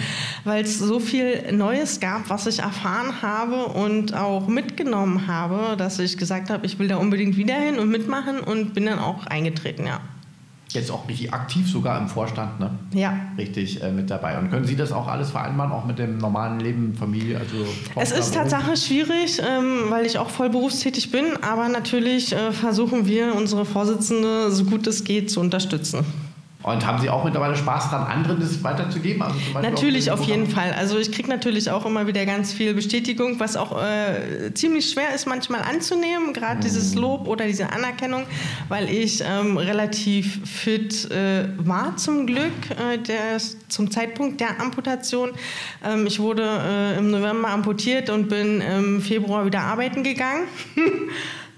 [0.44, 5.98] weil es so viel Neues gab, was ich erfahren habe und auch mitgenommen habe, dass
[6.00, 9.24] ich gesagt habe, ich will da unbedingt wieder hin und mitmachen und bin dann auch
[9.24, 10.00] eingetreten, ja
[10.74, 12.70] jetzt auch richtig aktiv sogar im Vorstand, ne?
[12.94, 13.14] Ja.
[13.36, 14.38] Richtig äh, mit dabei.
[14.38, 17.38] Und können Sie das auch alles vereinbaren, auch mit dem normalen Leben, Familie?
[17.38, 22.52] Also es ist Tatsache schwierig, ähm, weil ich auch voll berufstätig bin, aber natürlich äh,
[22.52, 26.04] versuchen wir, unsere Vorsitzende, so gut es geht, zu unterstützen.
[26.62, 29.22] Und haben Sie auch mittlerweile Spaß daran, anderen das weiterzugeben?
[29.22, 30.72] Also natürlich, auf jeden Fall.
[30.72, 35.14] Also ich kriege natürlich auch immer wieder ganz viel Bestätigung, was auch äh, ziemlich schwer
[35.14, 36.60] ist manchmal anzunehmen, gerade mhm.
[36.60, 38.24] dieses Lob oder diese Anerkennung,
[38.68, 45.30] weil ich ähm, relativ fit äh, war zum Glück äh, der, zum Zeitpunkt der Amputation.
[45.84, 50.44] Ähm, ich wurde äh, im November amputiert und bin im Februar wieder arbeiten gegangen.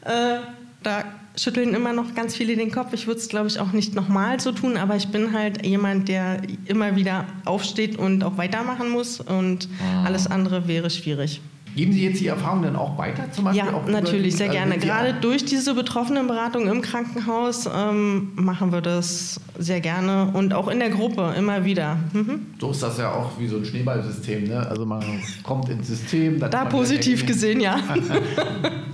[0.06, 0.40] Äh,
[0.82, 1.02] da
[1.36, 2.92] schütteln immer noch ganz viele den Kopf.
[2.92, 6.08] Ich würde es, glaube ich, auch nicht nochmal so tun, aber ich bin halt jemand,
[6.08, 10.04] der immer wieder aufsteht und auch weitermachen muss und ah.
[10.04, 11.40] alles andere wäre schwierig.
[11.76, 13.64] Geben Sie jetzt die Erfahrung dann auch weiter zum Beispiel?
[13.66, 14.78] Ja, natürlich, sehr gerne.
[14.78, 20.78] Gerade durch diese Betroffenenberatung im Krankenhaus ähm, machen wir das sehr gerne und auch in
[20.78, 21.96] der Gruppe immer wieder.
[22.12, 22.46] Mhm.
[22.60, 24.44] So ist das ja auch wie so ein Schneeballsystem.
[24.44, 24.64] Ne?
[24.68, 25.02] Also man
[25.42, 26.38] kommt ins System.
[26.38, 27.80] da positiv gesehen, ja.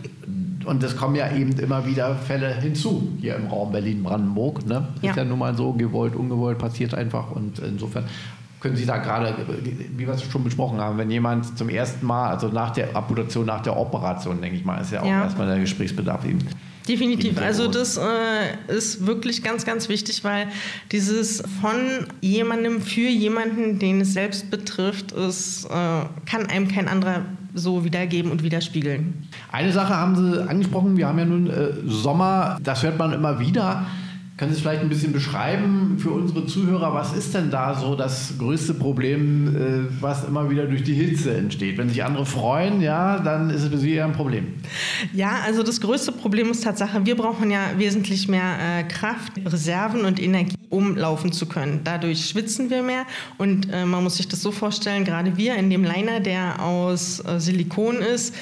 [0.65, 4.67] und es kommen ja eben immer wieder Fälle hinzu hier im Raum Berlin-Brandenburg.
[4.67, 4.89] Ne?
[5.03, 5.11] Ja.
[5.11, 7.31] Ist ja nun mal so, gewollt, ungewollt, passiert einfach.
[7.31, 8.05] Und insofern
[8.61, 9.35] können Sie da gerade,
[9.97, 13.47] wie wir es schon besprochen haben, wenn jemand zum ersten Mal, also nach der Amputation,
[13.47, 15.23] nach der Operation, denke ich mal, ist ja auch ja.
[15.23, 16.41] erstmal der Gesprächsbedarf eben.
[16.87, 17.41] Definitiv.
[17.41, 18.03] Also das äh,
[18.69, 20.49] ist wirklich ganz, ganz wichtig, weil
[20.91, 25.69] dieses von jemandem für jemanden, den es selbst betrifft, ist, äh,
[26.27, 27.23] kann einem kein anderer
[27.55, 29.29] so wiedergeben und widerspiegeln.
[29.51, 33.39] Eine Sache haben Sie angesprochen, wir haben ja nun äh, Sommer, das hört man immer
[33.39, 33.87] wieder.
[34.49, 36.95] Sie es vielleicht ein bisschen beschreiben für unsere Zuhörer?
[36.95, 41.35] Was ist denn da so das größte Problem, äh, was immer wieder durch die Hitze
[41.35, 41.77] entsteht?
[41.77, 44.55] Wenn sich andere freuen, ja, dann ist es für Sie eher ein Problem.
[45.13, 50.07] Ja, also das größte Problem ist Tatsache, wir brauchen ja wesentlich mehr äh, Kraft, Reserven
[50.07, 51.81] und Energie, um laufen zu können.
[51.85, 53.05] Dadurch schwitzen wir mehr
[53.37, 57.23] und äh, man muss sich das so vorstellen, gerade wir in dem Liner, der aus
[57.37, 58.35] Silikon ist,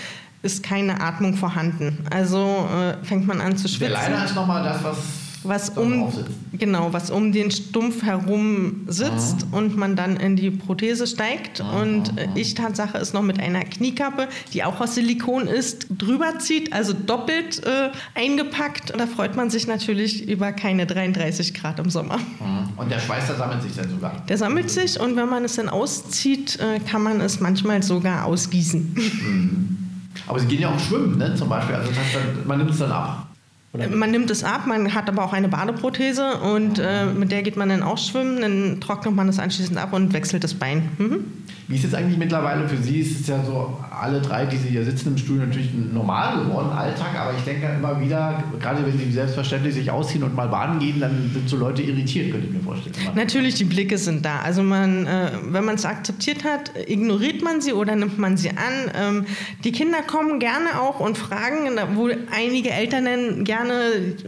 [0.43, 1.99] ist keine Atmung vorhanden.
[2.11, 3.97] Also äh, fängt man an zu schwitzen.
[3.97, 4.97] Der Liner ist nochmal das, was
[5.43, 6.13] was um,
[6.53, 9.57] genau, was um den Stumpf herum sitzt ah.
[9.57, 11.61] und man dann in die Prothese steigt.
[11.61, 11.81] Ah.
[11.81, 16.73] Und ich Tatsache ist noch mit einer Kniekappe, die auch aus Silikon ist, drüber zieht,
[16.73, 18.93] also doppelt äh, eingepackt.
[18.97, 22.19] Da freut man sich natürlich über keine 33 Grad im Sommer.
[22.41, 22.69] Ah.
[22.77, 24.23] Und der Schweiß, der sammelt sich dann sogar?
[24.29, 28.25] Der sammelt sich und wenn man es dann auszieht, äh, kann man es manchmal sogar
[28.25, 28.95] ausgießen.
[28.95, 29.79] Mhm.
[30.27, 31.35] Aber Sie gehen ja auch schwimmen, ne?
[31.37, 31.77] zum Beispiel.
[31.77, 33.28] Also das heißt, man nimmt es dann ab.
[33.73, 33.89] Oder?
[33.89, 37.57] Man nimmt es ab, man hat aber auch eine Badeprothese und äh, mit der geht
[37.57, 40.89] man dann auch schwimmen, dann trocknet man es anschließend ab und wechselt das Bein.
[40.99, 41.25] Mhm.
[41.69, 43.01] Wie ist es eigentlich mittlerweile für Sie?
[43.01, 46.71] Ist es ja so, alle drei, die Sie hier sitzen im Stuhl, natürlich normal geworden,
[46.71, 50.79] Alltag, aber ich denke immer wieder, gerade wenn Sie selbstverständlich sich ausziehen und mal baden
[50.79, 52.95] gehen, dann sind so Leute irritiert, könnte ich mir vorstellen.
[53.15, 54.39] Natürlich, die Blicke sind da.
[54.39, 58.49] Also man, äh, wenn man es akzeptiert hat, ignoriert man sie oder nimmt man sie
[58.49, 58.57] an.
[58.95, 59.27] Ähm,
[59.63, 63.75] die Kinder kommen gerne auch und fragen, wo einige Eltern dann gerne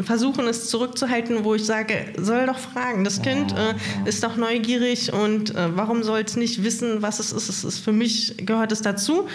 [0.03, 3.03] versuchen, es zurückzuhalten, wo ich sage, soll doch fragen.
[3.05, 7.30] Das Kind äh, ist doch neugierig und äh, warum soll es nicht wissen, was es
[7.33, 9.27] ist, es ist für mich gehört es dazu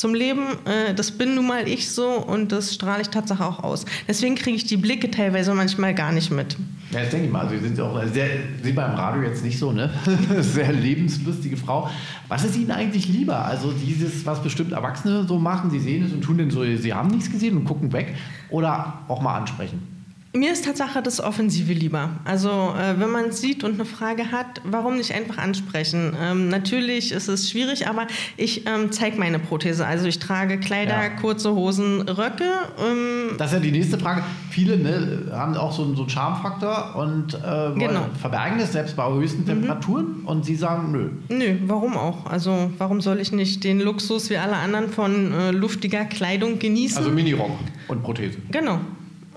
[0.00, 0.46] zum Leben.
[0.64, 3.84] Äh, das bin nun mal ich so und das strahle ich tatsächlich auch aus.
[4.08, 6.56] Deswegen kriege ich die Blicke teilweise manchmal gar nicht mit.
[6.90, 7.40] Ja, das denke ich mal.
[7.40, 8.28] Also, Sie sind auch sehr,
[8.62, 9.90] Sie beim Radio jetzt nicht so, ne?
[10.40, 11.90] sehr lebenslustige Frau.
[12.28, 13.44] Was ist Ihnen eigentlich lieber?
[13.44, 16.94] Also dieses, was bestimmt Erwachsene so machen, sie sehen es und tun denn so, sie
[16.94, 18.14] haben nichts gesehen und gucken weg
[18.48, 19.99] oder auch mal ansprechen?
[20.32, 22.10] Mir ist Tatsache das Offensive lieber.
[22.24, 26.16] Also äh, wenn man sieht und eine Frage hat, warum nicht einfach ansprechen?
[26.20, 29.84] Ähm, natürlich ist es schwierig, aber ich ähm, zeige meine Prothese.
[29.84, 31.08] Also ich trage Kleider, ja.
[31.08, 32.48] kurze Hosen, Röcke.
[32.78, 34.22] Ähm das ist ja die nächste Frage.
[34.50, 38.06] Viele ne, haben auch so, so einen Charmfaktor und äh, genau.
[38.20, 39.46] verbergen es selbst bei höchsten mhm.
[39.46, 40.28] Temperaturen mhm.
[40.28, 41.10] und Sie sagen nö.
[41.28, 42.26] Nö, warum auch?
[42.26, 46.98] Also warum soll ich nicht den Luxus wie alle anderen von äh, luftiger Kleidung genießen?
[46.98, 47.50] Also Minirock
[47.88, 48.38] und Prothese.
[48.52, 48.78] Genau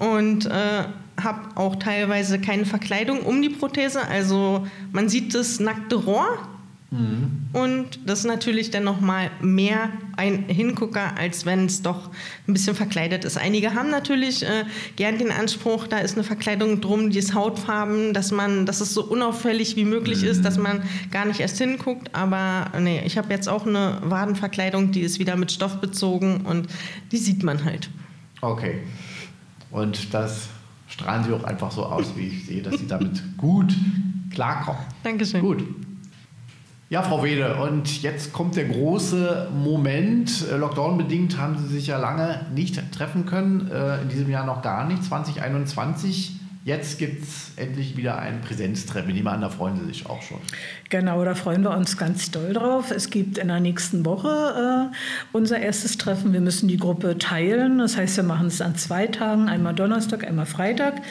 [0.03, 0.83] und äh,
[1.21, 4.07] habe auch teilweise keine Verkleidung um die Prothese.
[4.07, 6.27] Also man sieht das nackte Rohr.
[6.91, 7.47] Mhm.
[7.53, 12.11] Und das ist natürlich dann nochmal mehr ein Hingucker, als wenn es doch
[12.47, 13.35] ein bisschen verkleidet ist.
[13.35, 18.13] Einige haben natürlich äh, gern den Anspruch, da ist eine Verkleidung drum, die ist hautfarben,
[18.13, 20.27] dass man, dass es so unauffällig wie möglich mhm.
[20.27, 22.13] ist, dass man gar nicht erst hinguckt.
[22.13, 26.67] Aber nee, ich habe jetzt auch eine Wadenverkleidung, die ist wieder mit Stoff bezogen und
[27.11, 27.89] die sieht man halt.
[28.41, 28.81] Okay.
[29.73, 30.49] Und das
[30.87, 33.75] strahlen Sie auch einfach so aus, wie ich sehe, dass Sie damit gut
[34.31, 34.81] klarkommen.
[35.03, 35.41] Dankeschön.
[35.41, 35.63] Gut.
[36.89, 40.45] Ja, Frau Wede, und jetzt kommt der große Moment.
[40.47, 44.61] Äh, Lockdown-bedingt haben Sie sich ja lange nicht treffen können, äh, in diesem Jahr noch
[44.61, 45.03] gar nicht.
[45.03, 46.33] 2021
[46.65, 49.09] Jetzt gibt es endlich wieder ein Präsenztreffen.
[49.09, 50.37] Ich nehme an, da freuen Sie sich auch schon.
[50.89, 52.89] Genau, da freuen wir uns ganz doll drauf.
[52.89, 54.95] Es gibt in der nächsten Woche äh,
[55.33, 56.31] unser erstes Treffen.
[56.31, 57.79] Wir müssen die Gruppe teilen.
[57.79, 61.01] Das heißt, wir machen es an zwei Tagen, einmal Donnerstag, einmal Freitag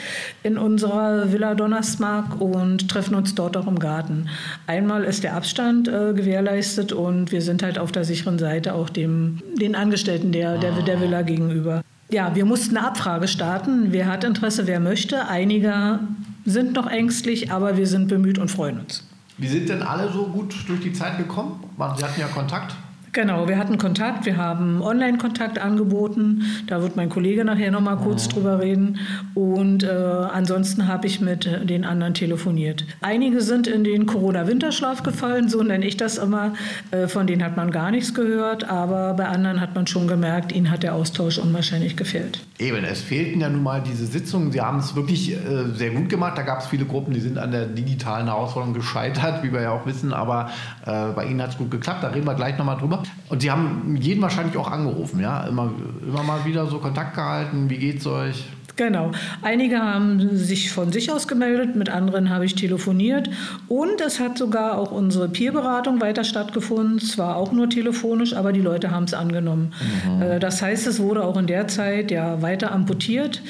[0.41, 4.29] in unserer Villa Donnersmark und treffen uns dort auch im Garten.
[4.65, 8.89] Einmal ist der Abstand äh, gewährleistet und wir sind halt auf der sicheren Seite auch
[8.89, 11.83] dem, den Angestellten der, der, der Villa gegenüber.
[12.13, 13.87] Ja, wir mussten eine Abfrage starten.
[13.91, 15.27] Wer hat Interesse, wer möchte?
[15.27, 15.99] Einige
[16.45, 19.03] sind noch ängstlich, aber wir sind bemüht und freuen uns.
[19.39, 21.63] Wie sind denn alle so gut durch die Zeit gekommen?
[21.97, 22.75] Sie hatten ja Kontakt.
[23.13, 26.45] Genau, wir hatten Kontakt, wir haben Online-Kontakt angeboten.
[26.65, 28.31] Da wird mein Kollege nachher noch mal kurz mhm.
[28.31, 28.99] drüber reden.
[29.35, 32.87] Und äh, ansonsten habe ich mit den anderen telefoniert.
[33.01, 36.53] Einige sind in den Corona-Winterschlaf gefallen, so nenne ich das immer.
[36.89, 40.51] Äh, von denen hat man gar nichts gehört, aber bei anderen hat man schon gemerkt,
[40.51, 42.39] ihnen hat der Austausch unwahrscheinlich gefehlt.
[42.57, 44.51] Eben, es fehlten ja nun mal diese Sitzungen.
[44.51, 46.35] Sie haben es wirklich äh, sehr gut gemacht.
[46.35, 49.71] Da gab es viele Gruppen, die sind an der digitalen Herausforderung gescheitert, wie wir ja
[49.71, 50.13] auch wissen.
[50.13, 50.49] Aber
[50.87, 52.03] äh, bei Ihnen hat es gut geklappt.
[52.03, 53.02] Da reden wir gleich noch mal drüber.
[53.29, 55.45] Und Sie haben jeden wahrscheinlich auch angerufen, ja?
[55.47, 55.71] Immer,
[56.07, 57.69] immer mal wieder so Kontakt gehalten.
[57.69, 58.45] Wie geht's euch?
[58.75, 59.11] Genau.
[59.41, 63.29] Einige haben sich von sich aus gemeldet, mit anderen habe ich telefoniert.
[63.67, 66.99] Und es hat sogar auch unsere Peerberatung weiter stattgefunden.
[66.99, 69.73] Zwar auch nur telefonisch, aber die Leute haben es angenommen.
[70.07, 70.21] Mhm.
[70.21, 73.43] Äh, das heißt, es wurde auch in der Zeit ja weiter amputiert.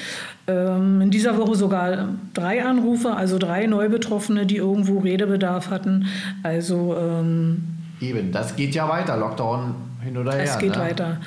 [0.46, 6.08] Ähm, in dieser Woche sogar drei Anrufe, also drei Neubetroffene, die irgendwo Redebedarf hatten.
[6.44, 7.64] Also ähm,
[8.02, 10.44] Eben, das geht ja weiter, Lockdown hin oder her.
[10.44, 10.82] Es geht ne?
[10.82, 11.18] weiter.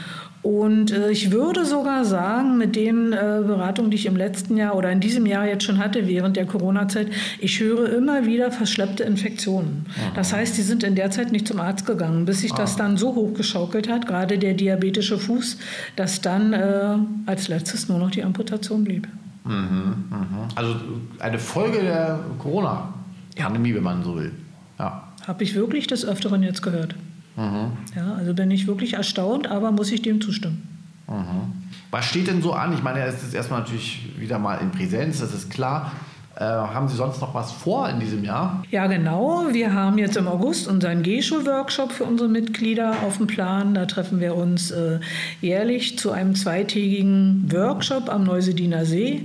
[0.46, 4.76] Und äh, ich würde sogar sagen, mit den äh, Beratungen, die ich im letzten Jahr
[4.76, 7.08] oder in diesem Jahr jetzt schon hatte, während der Corona-Zeit,
[7.40, 9.86] ich höre immer wieder verschleppte Infektionen.
[9.88, 10.12] Aha.
[10.14, 12.60] Das heißt, die sind in der Zeit nicht zum Arzt gegangen, bis sich Aha.
[12.60, 12.78] das ah.
[12.78, 15.58] dann so hochgeschaukelt hat, gerade der diabetische Fuß,
[15.96, 16.96] dass dann äh,
[17.26, 19.08] als letztes nur noch die Amputation blieb.
[19.42, 20.48] Mhm, mh.
[20.54, 20.76] Also
[21.18, 24.30] eine Folge der Corona-Pandemie, wenn man so will.
[24.78, 25.05] Ja.
[25.26, 26.94] Habe ich wirklich des Öfteren jetzt gehört.
[27.36, 27.72] Mhm.
[27.94, 30.66] Ja, also bin ich wirklich erstaunt, aber muss ich dem zustimmen.
[31.08, 31.52] Mhm.
[31.90, 32.72] Was steht denn so an?
[32.72, 35.92] Ich meine, es ist erstmal natürlich wieder mal in Präsenz, das ist klar.
[36.38, 38.62] Äh, haben Sie sonst noch was vor in diesem Jahr?
[38.70, 39.44] Ja, genau.
[39.52, 43.72] Wir haben jetzt im August unseren G-Schul-Workshop für unsere Mitglieder auf dem Plan.
[43.72, 45.00] Da treffen wir uns äh,
[45.40, 49.24] jährlich zu einem zweitägigen Workshop am Neusediner See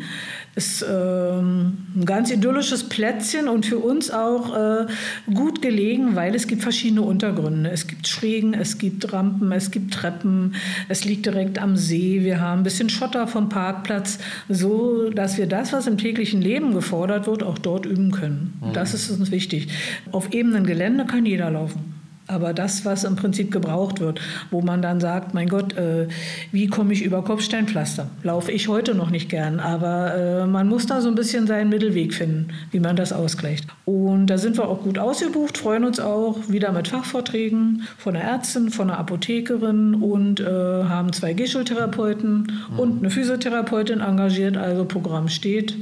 [0.55, 4.85] ist ähm, ein ganz idyllisches Plätzchen und für uns auch äh,
[5.33, 7.69] gut gelegen, weil es gibt verschiedene Untergründe.
[7.69, 10.55] Es gibt Schrägen, es gibt Rampen, es gibt Treppen,
[10.89, 12.23] es liegt direkt am See.
[12.23, 16.73] Wir haben ein bisschen Schotter vom Parkplatz, so dass wir das, was im täglichen Leben
[16.73, 18.59] gefordert wird, auch dort üben können.
[18.61, 18.73] Mhm.
[18.73, 19.69] Das ist uns wichtig.
[20.11, 22.00] Auf ebenen Gelände kann jeder laufen.
[22.31, 24.21] Aber das, was im Prinzip gebraucht wird,
[24.51, 26.07] wo man dann sagt, mein Gott, äh,
[26.53, 28.07] wie komme ich über Kopfsteinpflaster?
[28.23, 31.69] Laufe ich heute noch nicht gern, aber äh, man muss da so ein bisschen seinen
[31.69, 33.67] Mittelweg finden, wie man das ausgleicht.
[33.85, 38.23] Und da sind wir auch gut ausgebucht, freuen uns auch wieder mit Fachvorträgen von einer
[38.23, 42.79] Ärztin, von einer Apothekerin und äh, haben zwei Gischeltherapeuten mhm.
[42.79, 45.75] und eine Physiotherapeutin engagiert, also Programm steht.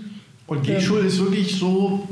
[0.47, 2.07] Und Gischul ähm, ist wirklich so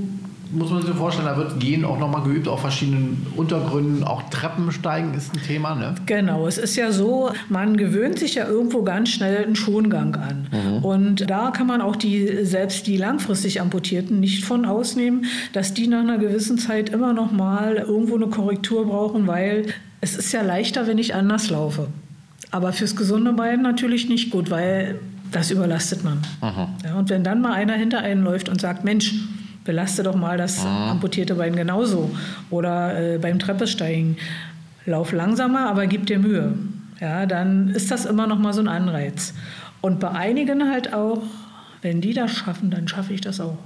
[0.52, 4.04] muss man sich vorstellen, da wird Gehen auch nochmal geübt auf verschiedenen Untergründen.
[4.04, 5.96] Auch Treppensteigen ist ein Thema, ne?
[6.06, 10.48] Genau, es ist ja so, man gewöhnt sich ja irgendwo ganz schnell einen Schongang an.
[10.52, 10.84] Mhm.
[10.84, 15.88] Und da kann man auch die, selbst die langfristig Amputierten nicht von ausnehmen, dass die
[15.88, 19.66] nach einer gewissen Zeit immer noch mal irgendwo eine Korrektur brauchen, weil
[20.02, 21.88] es ist ja leichter, wenn ich anders laufe.
[22.52, 25.00] Aber fürs gesunde Bein natürlich nicht gut, weil
[25.32, 26.20] das überlastet man.
[26.42, 26.68] Mhm.
[26.86, 29.14] Ja, und wenn dann mal einer hinter einen läuft und sagt, Mensch,
[29.68, 30.92] belaste doch mal das ah.
[30.92, 32.10] amputierte Bein genauso.
[32.50, 34.18] Oder äh, beim Treppesteigen,
[34.88, 36.54] lauf langsamer, aber gib dir Mühe.
[37.00, 39.36] Ja, dann ist das immer noch mal so ein Anreiz.
[39.82, 41.22] Und bei einigen halt auch,
[41.84, 43.60] wenn die das schaffen, dann schaffe ich das auch.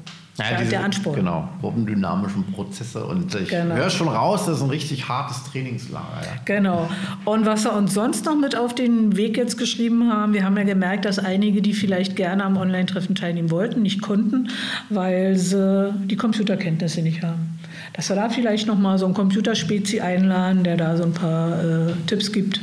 [0.49, 1.15] Ja, diese, der Ansporn.
[1.15, 3.05] Genau, gruppendynamischen Prozesse.
[3.05, 3.75] Und ich genau.
[3.75, 6.21] höre schon raus, das ist ein richtig hartes Trainingslager.
[6.21, 6.41] Ja.
[6.45, 6.89] Genau.
[7.25, 10.57] Und was wir uns sonst noch mit auf den Weg jetzt geschrieben haben, wir haben
[10.57, 14.49] ja gemerkt, dass einige, die vielleicht gerne am Online-Treffen teilnehmen wollten, nicht konnten,
[14.89, 17.59] weil sie die Computerkenntnisse nicht haben.
[17.93, 21.63] Dass wir da vielleicht noch mal so einen Computerspezi einladen, der da so ein paar
[21.63, 22.61] äh, Tipps gibt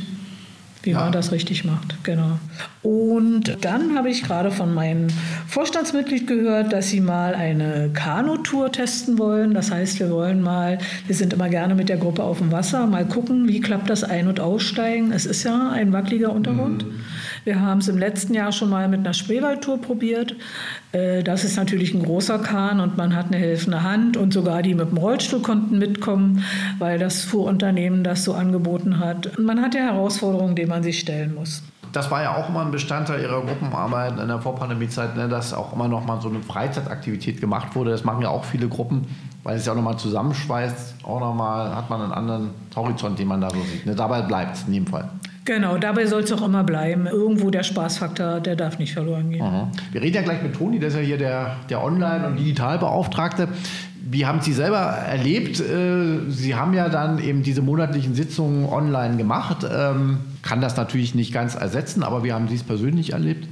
[0.83, 0.99] wie ja.
[0.99, 1.95] man das richtig macht.
[2.03, 2.39] Genau.
[2.81, 5.07] Und dann habe ich gerade von meinem
[5.47, 9.53] Vorstandsmitglied gehört, dass sie mal eine Kanutour testen wollen.
[9.53, 12.87] Das heißt, wir wollen mal, wir sind immer gerne mit der Gruppe auf dem Wasser,
[12.87, 15.11] mal gucken, wie klappt das Ein- und Aussteigen.
[15.11, 16.85] Es ist ja ein wackeliger Untergrund.
[16.85, 17.01] Mhm.
[17.45, 20.35] Wir haben es im letzten Jahr schon mal mit einer Spreewaldtour probiert.
[20.91, 24.61] Äh, das ist natürlich ein großer Kahn und man hat eine helfende Hand und sogar
[24.61, 26.43] die mit dem Rollstuhl konnten mitkommen,
[26.77, 29.37] weil das Fuhrunternehmen das so angeboten hat.
[29.39, 31.63] Man hat ja Herausforderungen, denen man sich stellen muss.
[31.91, 35.73] Das war ja auch immer ein Bestandteil ihrer Gruppenarbeit in der Vorpandemiezeit, ne, dass auch
[35.73, 37.89] immer noch mal so eine Freizeitaktivität gemacht wurde.
[37.89, 39.07] Das machen ja auch viele Gruppen,
[39.43, 41.03] weil es ja auch noch mal zusammenschweißt.
[41.03, 43.87] Auch noch mal hat man einen anderen Horizont, den man da so sieht.
[43.87, 45.09] Ne, dabei bleibt es in jedem Fall.
[45.49, 47.07] Genau, dabei soll es auch immer bleiben.
[47.07, 49.43] Irgendwo der Spaßfaktor, der darf nicht verloren gehen.
[49.43, 49.71] Mhm.
[49.91, 53.47] Wir reden ja gleich mit Toni, der ist ja hier der, der Online- und Digitalbeauftragte.
[54.11, 55.59] Wie haben Sie selber erlebt?
[55.59, 59.65] Äh, Sie haben ja dann eben diese monatlichen Sitzungen online gemacht.
[59.67, 63.47] Ähm, kann das natürlich nicht ganz ersetzen, aber wie haben Sie es persönlich erlebt?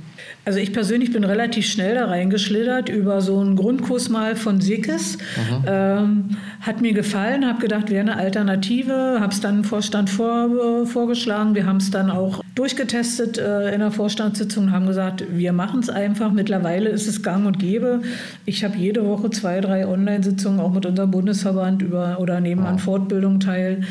[0.46, 5.18] Also ich persönlich bin relativ schnell da reingeschlittert über so einen Grundkurs mal von Sickes.
[5.18, 5.66] Mhm.
[5.68, 6.30] Ähm,
[6.62, 10.86] hat mir gefallen, habe gedacht, wäre eine Alternative, habe es dann im Vorstand vor, äh,
[10.86, 11.54] vorgeschlagen.
[11.54, 15.82] Wir haben es dann auch durchgetestet äh, in der Vorstandssitzung und haben gesagt, wir machen
[15.82, 16.32] es einfach.
[16.32, 18.02] Mittlerweile ist es gang und gäbe.
[18.46, 22.80] Ich habe jede Woche zwei, drei Online-Sitzungen auch mit unserem Bundesverband über oder nehmen an
[22.80, 23.82] Fortbildung teil.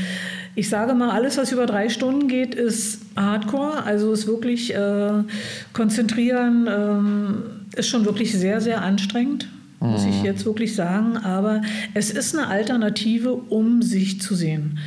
[0.55, 3.85] Ich sage mal, alles, was über drei Stunden geht, ist Hardcore.
[3.85, 5.25] Also ist wirklich äh,
[5.73, 6.67] konzentrieren,
[7.75, 9.49] äh, ist schon wirklich sehr, sehr anstrengend,
[9.81, 9.89] mhm.
[9.89, 10.25] muss ich mhm.
[10.25, 11.17] jetzt wirklich sagen.
[11.17, 11.62] Aber
[11.95, 14.79] es ist eine Alternative, um sich zu sehen.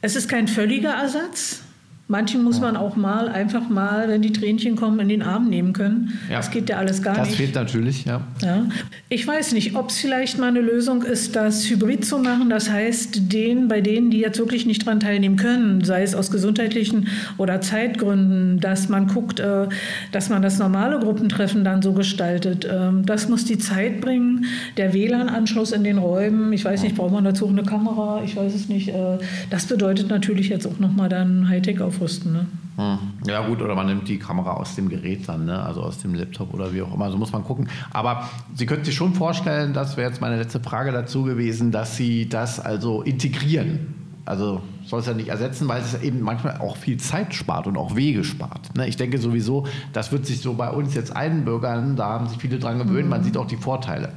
[0.00, 1.63] Es ist kein völliger Ersatz.
[2.06, 5.72] Manchen muss man auch mal einfach mal, wenn die Tränchen kommen, in den Arm nehmen
[5.72, 6.18] können.
[6.28, 6.36] Ja.
[6.36, 7.32] Das geht ja alles gar das nicht.
[7.32, 8.20] Das fehlt natürlich, ja.
[8.42, 8.66] ja.
[9.08, 12.50] Ich weiß nicht, ob es vielleicht mal eine Lösung ist, das Hybrid zu machen.
[12.50, 16.30] Das heißt, den, bei denen, die jetzt wirklich nicht daran teilnehmen können, sei es aus
[16.30, 19.66] gesundheitlichen oder Zeitgründen, dass man guckt, äh,
[20.12, 22.68] dass man das normale Gruppentreffen dann so gestaltet.
[22.70, 24.44] Ähm, das muss die Zeit bringen.
[24.76, 28.20] Der WLAN-Anschluss in den Räumen, ich weiß nicht, braucht man dazu auch eine Kamera?
[28.22, 28.90] Ich weiß es nicht.
[28.90, 32.32] Äh, das bedeutet natürlich jetzt auch nochmal dann Hightech auf aufrüsten.
[32.32, 32.46] Ne?
[32.76, 32.98] Hm.
[33.26, 35.62] Ja gut, oder man nimmt die Kamera aus dem Gerät dann, ne?
[35.62, 37.10] also aus dem Laptop oder wie auch immer.
[37.10, 37.68] So muss man gucken.
[37.92, 41.96] Aber Sie könnten sich schon vorstellen, das wäre jetzt meine letzte Frage dazu gewesen, dass
[41.96, 43.94] Sie das also integrieren.
[44.26, 47.76] Also soll es ja nicht ersetzen, weil es eben manchmal auch viel Zeit spart und
[47.76, 48.74] auch Wege spart.
[48.74, 48.88] Ne?
[48.88, 52.58] Ich denke sowieso, das wird sich so bei uns jetzt einbürgern, da haben sich viele
[52.58, 53.10] dran gewöhnt, mhm.
[53.10, 54.12] man sieht auch die Vorteile.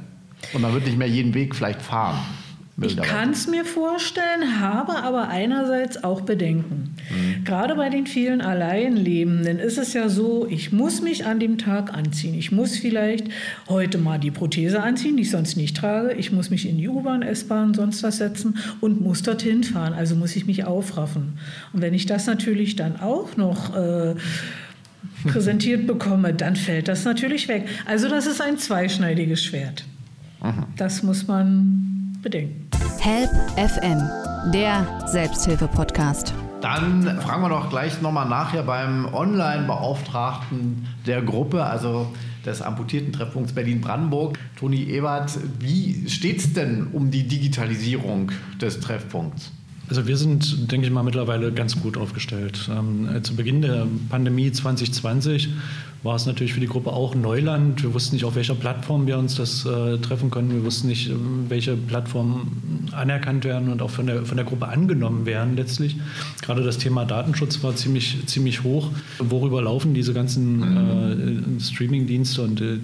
[0.54, 2.16] Und man wird nicht mehr jeden Weg vielleicht fahren.
[2.80, 6.94] Ich kann es mir vorstellen, habe aber einerseits auch Bedenken.
[7.10, 7.44] Mhm.
[7.44, 11.92] Gerade bei den vielen Alleinlebenden ist es ja so, ich muss mich an dem Tag
[11.92, 12.34] anziehen.
[12.34, 13.26] Ich muss vielleicht
[13.68, 16.12] heute mal die Prothese anziehen, die ich sonst nicht trage.
[16.12, 19.92] Ich muss mich in die U-Bahn, S-Bahn, sonst was setzen und muss dorthin fahren.
[19.92, 21.38] Also muss ich mich aufraffen.
[21.72, 23.74] Und wenn ich das natürlich dann auch noch...
[23.76, 24.14] Äh,
[25.26, 27.66] präsentiert bekomme, dann fällt das natürlich weg.
[27.86, 29.84] Also das ist ein zweischneidiges Schwert.
[30.40, 30.66] Aha.
[30.76, 32.67] Das muss man bedenken.
[33.00, 34.02] Help FM,
[34.52, 36.34] der Selbsthilfe-Podcast.
[36.60, 42.12] Dann fragen wir doch gleich nochmal nachher beim Online-Beauftragten der Gruppe, also
[42.44, 45.38] des amputierten Treffpunkts Berlin-Brandenburg, Toni Ebert.
[45.60, 49.52] Wie steht es denn um die Digitalisierung des Treffpunkts?
[49.88, 52.68] Also wir sind, denke ich mal, mittlerweile ganz gut aufgestellt.
[52.70, 55.48] Ähm, zu Beginn der Pandemie 2020
[56.02, 57.82] war es natürlich für die Gruppe auch Neuland.
[57.82, 60.52] Wir wussten nicht, auf welcher Plattform wir uns das äh, treffen können.
[60.52, 64.68] Wir wussten nicht, ähm, welche Plattformen anerkannt werden und auch von der, von der Gruppe
[64.68, 65.96] angenommen werden letztlich.
[66.42, 68.90] Gerade das Thema Datenschutz war ziemlich, ziemlich hoch.
[69.18, 72.78] Worüber laufen diese ganzen äh, Streaming-Dienste und äh,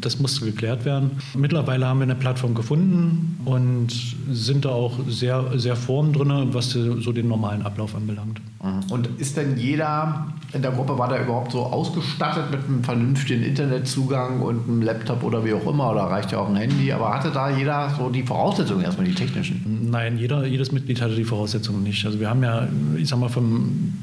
[0.00, 1.10] das musste geklärt werden.
[1.34, 3.92] Mittlerweile haben wir eine Plattform gefunden und
[4.30, 8.40] sind da auch sehr, sehr vorn drin, was so den normalen Ablauf anbelangt.
[8.62, 8.92] Mhm.
[8.92, 13.42] Und ist denn jeder in der Gruppe, war da überhaupt so ausgestattet mit einem vernünftigen
[13.42, 15.90] Internetzugang und einem Laptop oder wie auch immer?
[15.90, 16.92] Oder reicht ja auch ein Handy?
[16.92, 19.88] Aber hatte da jeder so die Voraussetzungen, erstmal die technischen?
[19.90, 22.04] Nein, jeder, jedes Mitglied hatte die Voraussetzungen nicht.
[22.06, 23.94] Also wir haben ja, ich sag mal, vom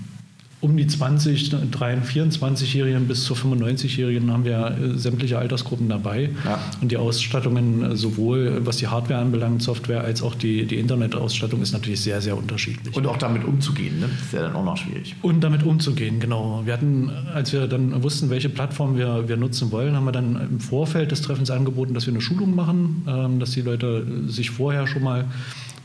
[0.64, 6.30] um die 20, 24-Jährigen bis zu 95-Jährigen haben wir äh, sämtliche Altersgruppen dabei.
[6.46, 6.58] Ja.
[6.82, 11.62] Und die Ausstattungen, äh, sowohl was die Hardware anbelangt, Software, als auch die, die Internetausstattung,
[11.62, 12.96] ist natürlich sehr, sehr unterschiedlich.
[12.96, 14.08] Und auch damit umzugehen, ne?
[14.10, 15.16] das ist ja dann auch noch schwierig.
[15.22, 16.62] Und damit umzugehen, genau.
[16.64, 20.40] Wir hatten, als wir dann wussten, welche Plattform wir, wir nutzen wollen, haben wir dann
[20.50, 24.50] im Vorfeld des Treffens angeboten, dass wir eine Schulung machen, ähm, dass die Leute sich
[24.50, 25.26] vorher schon mal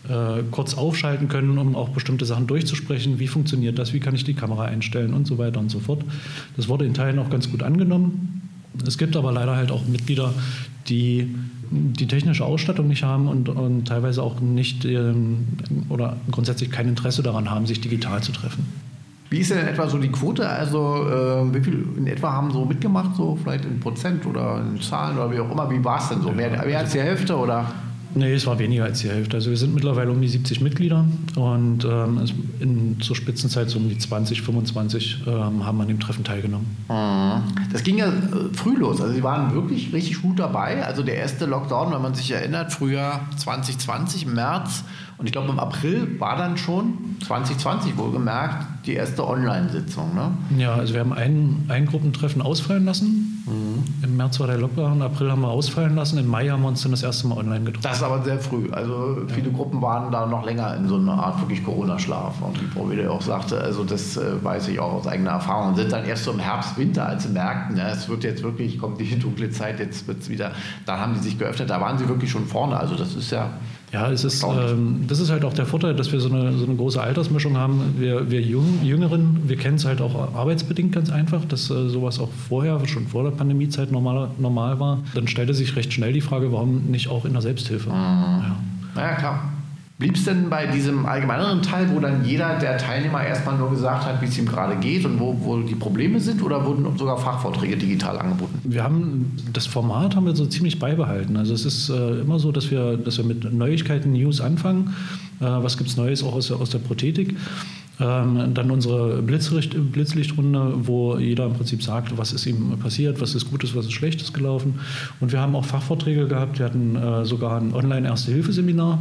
[0.09, 3.19] äh, kurz aufschalten können, um auch bestimmte Sachen durchzusprechen.
[3.19, 3.93] Wie funktioniert das?
[3.93, 6.03] Wie kann ich die Kamera einstellen und so weiter und so fort.
[6.57, 8.43] Das wurde in Teilen auch ganz gut angenommen.
[8.87, 10.33] Es gibt aber leider halt auch Mitglieder,
[10.89, 11.35] die
[11.71, 15.47] die technische Ausstattung nicht haben und, und teilweise auch nicht ähm,
[15.91, 18.67] oder grundsätzlich kein Interesse daran haben, sich digital zu treffen.
[19.31, 20.49] Wie ist denn etwa so die Quote?
[20.49, 24.81] Also äh, wie viel in etwa haben so mitgemacht, so vielleicht in Prozent oder in
[24.81, 25.71] Zahlen oder wie auch immer?
[25.71, 26.33] Wie war es denn so?
[26.33, 27.67] Mehr, mehr als die Hälfte oder?
[28.15, 29.37] Nee, es war weniger als die Hälfte.
[29.37, 31.05] Also wir sind mittlerweile um die 70 Mitglieder
[31.37, 32.25] und ähm,
[32.61, 36.67] in, zur Spitzenzeit so um die 20, 25 ähm, haben an dem Treffen teilgenommen.
[36.89, 37.43] Mhm.
[37.73, 39.01] Das ging ja äh, früh los.
[39.01, 40.85] Also Sie waren wirklich richtig gut dabei.
[40.85, 44.85] Also der erste Lockdown, wenn man sich erinnert, Frühjahr 2020, im März
[45.19, 50.15] und ich glaube im April war dann schon 2020 wohlgemerkt die erste Online-Sitzung.
[50.15, 50.31] Ne?
[50.57, 53.38] Ja, also wir haben ein, ein Gruppentreffen ausfallen lassen.
[53.49, 53.85] Mhm.
[54.03, 56.69] Im März war der Lockdown, im April haben wir ausfallen lassen, im Mai haben wir
[56.69, 57.83] uns dann das erste Mal online getroffen.
[57.83, 58.71] Das ist aber sehr früh.
[58.71, 59.57] Also viele ja.
[59.57, 62.41] Gruppen waren da noch länger in so einer Art wirklich Corona-Schlaf.
[62.43, 65.69] Und wie Frau Wede auch sagte, also das äh, weiß ich auch aus eigener Erfahrung.
[65.71, 68.43] Und sind dann erst so im Herbst, Winter, als sie merkten, ja, es wird jetzt
[68.43, 70.53] wirklich, kommt die dunkle Zeit, jetzt wird es wieder,
[70.87, 71.71] dann haben die sich geöffnet.
[71.71, 72.79] Da waren sie wirklich schon vorne.
[72.79, 73.51] Also das ist ja
[73.93, 76.65] Ja, es ist, ähm, das ist halt auch der Vorteil, dass wir so eine, so
[76.65, 77.95] eine große Altersmischung haben.
[77.99, 82.21] Wir, wir Jung, Jüngeren, wir kennen es halt auch arbeitsbedingt ganz einfach, dass äh, sowas
[82.21, 84.99] auch vorher, schon vor der Pandemiezeit normal, normal war.
[85.15, 87.89] Dann stellte sich recht schnell die Frage, warum nicht auch in der Selbsthilfe?
[87.89, 87.95] Mhm.
[87.95, 88.57] Ja.
[88.97, 89.53] ja, klar.
[89.99, 94.07] Blieb es denn bei diesem allgemeineren Teil, wo dann jeder der Teilnehmer erstmal nur gesagt
[94.07, 97.19] hat, wie es ihm gerade geht und wo, wo die Probleme sind, oder wurden sogar
[97.19, 98.61] Fachvorträge digital angeboten?
[98.63, 101.37] Wir haben das Format haben wir so ziemlich beibehalten.
[101.37, 104.95] Also es ist äh, immer so, dass wir, dass wir mit Neuigkeiten, News anfangen.
[105.41, 107.35] Äh, was gibt es Neues auch aus der, aus der Prothetik?
[107.99, 113.35] Ähm, dann unsere Blitzlicht, Blitzlichtrunde, wo jeder im Prinzip sagt, was ist ihm passiert, was
[113.35, 114.79] ist Gutes, was ist Schlechtes gelaufen.
[115.19, 116.61] Und wir haben auch Fachvorträge gehabt.
[116.61, 119.01] Wir hatten äh, sogar ein Online-Erste-Hilfe-Seminar.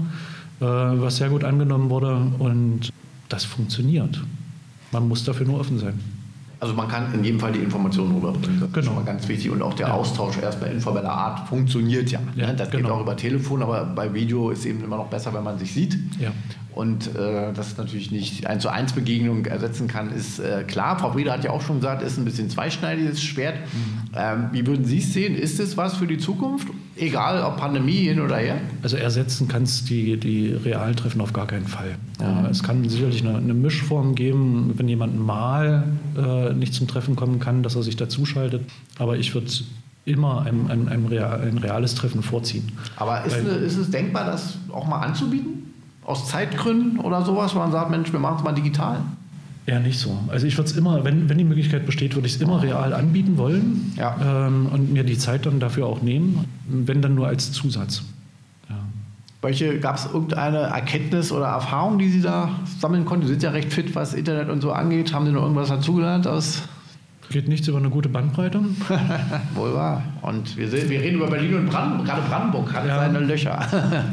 [0.60, 2.90] Äh, was sehr gut angenommen wurde und
[3.30, 4.20] das funktioniert.
[4.92, 6.00] Man muss dafür nur offen sein.
[6.60, 8.60] Also man kann in jedem Fall die Informationen rüberbringen.
[8.60, 8.80] Das genau.
[8.80, 9.52] ist schon ganz wichtig.
[9.52, 9.94] Und auch der ja.
[9.94, 12.20] Austausch erst bei informeller Art funktioniert ja.
[12.36, 12.84] ja das genau.
[12.84, 15.72] geht auch über Telefon, aber bei Video ist eben immer noch besser, wenn man sich
[15.72, 16.00] sieht.
[16.20, 16.32] Ja.
[16.78, 21.00] Und äh, dass es natürlich nicht eins zu eins Begegnung ersetzen kann, ist äh, klar.
[21.00, 23.56] Frau Brieder hat ja auch schon gesagt, ist ein bisschen zweischneidiges Schwert.
[23.56, 24.10] Mhm.
[24.16, 25.36] Ähm, wie würden Sie es sehen?
[25.36, 26.68] Ist es was für die Zukunft?
[26.96, 28.58] Egal ob Pandemie hin oder her?
[28.84, 31.96] Also ersetzen kann es die, die realen Treffen auf gar keinen Fall.
[32.20, 32.46] Ja.
[32.46, 35.84] Äh, es kann sicherlich eine, eine, Mischform geben, wenn jemand mal
[36.16, 38.62] äh, nicht zum Treffen kommen kann, dass er sich dazuschaltet.
[39.00, 39.48] Aber ich würde
[40.06, 42.72] immer ein, ein, ein, real, ein, reales Treffen vorziehen.
[42.98, 45.67] Aber ist, Weil, eine, ist es denkbar, das auch mal anzubieten?
[46.08, 49.02] Aus Zeitgründen oder sowas, wo man sagt, Mensch, wir machen es mal digital?
[49.66, 50.18] Eher nicht so.
[50.30, 52.94] Also ich würde es immer, wenn, wenn die Möglichkeit besteht, würde ich es immer real
[52.94, 54.48] anbieten wollen ja.
[54.48, 58.04] ähm, und mir die Zeit dann dafür auch nehmen, wenn dann nur als Zusatz.
[58.70, 58.78] Ja.
[59.42, 63.28] Welche gab es irgendeine Erkenntnis oder Erfahrung, die Sie da sammeln konnten?
[63.28, 65.14] Sie sind ja recht fit, was Internet und so angeht.
[65.14, 66.62] Haben Sie noch irgendwas dazugelernt aus
[67.30, 68.62] Geht nichts über eine gute Bandbreite?
[69.56, 70.02] Wohl wahr.
[70.22, 72.08] Und wir, sehen, wir, reden über Berlin und Brandenburg.
[72.08, 73.00] Gerade Brandenburg hat ja.
[73.00, 73.68] seine Löcher.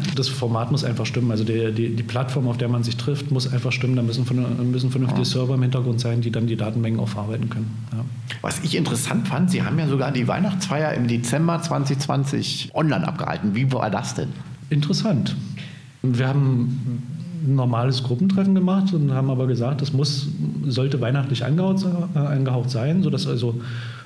[0.17, 1.31] das Format muss einfach stimmen.
[1.31, 3.95] Also die, die, die, Plattform, auf der man sich trifft, muss einfach stimmen.
[3.95, 4.27] Da müssen,
[4.71, 5.29] müssen vernünftige ja.
[5.29, 7.71] Server im Hintergrund sein, die dann die Datenmengen auch verarbeiten können.
[7.93, 8.05] Ja.
[8.41, 13.55] Was ich interessant fand, Sie haben ja sogar die Weihnachtsfeier im Dezember 2020 online abgehalten.
[13.55, 14.31] Wie war das denn?
[14.71, 15.37] Interessant.
[16.03, 17.03] Wir haben
[17.47, 20.29] ein normales Gruppentreffen gemacht und haben aber gesagt, das muss,
[20.67, 23.61] sollte weihnachtlich angehaucht, äh, angehaucht sein, sodass also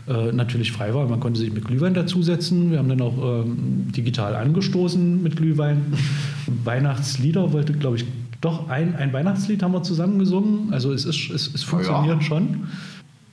[0.09, 1.07] äh, natürlich frei war.
[1.09, 2.70] Man konnte sich mit Glühwein dazusetzen.
[2.70, 5.93] Wir haben dann auch ähm, digital angestoßen mit Glühwein.
[6.64, 8.05] Weihnachtslieder wollte, glaube ich,
[8.41, 10.72] doch ein, ein Weihnachtslied haben wir zusammen gesungen.
[10.72, 12.22] Also es, ist, es, es funktioniert ja.
[12.22, 12.68] schon.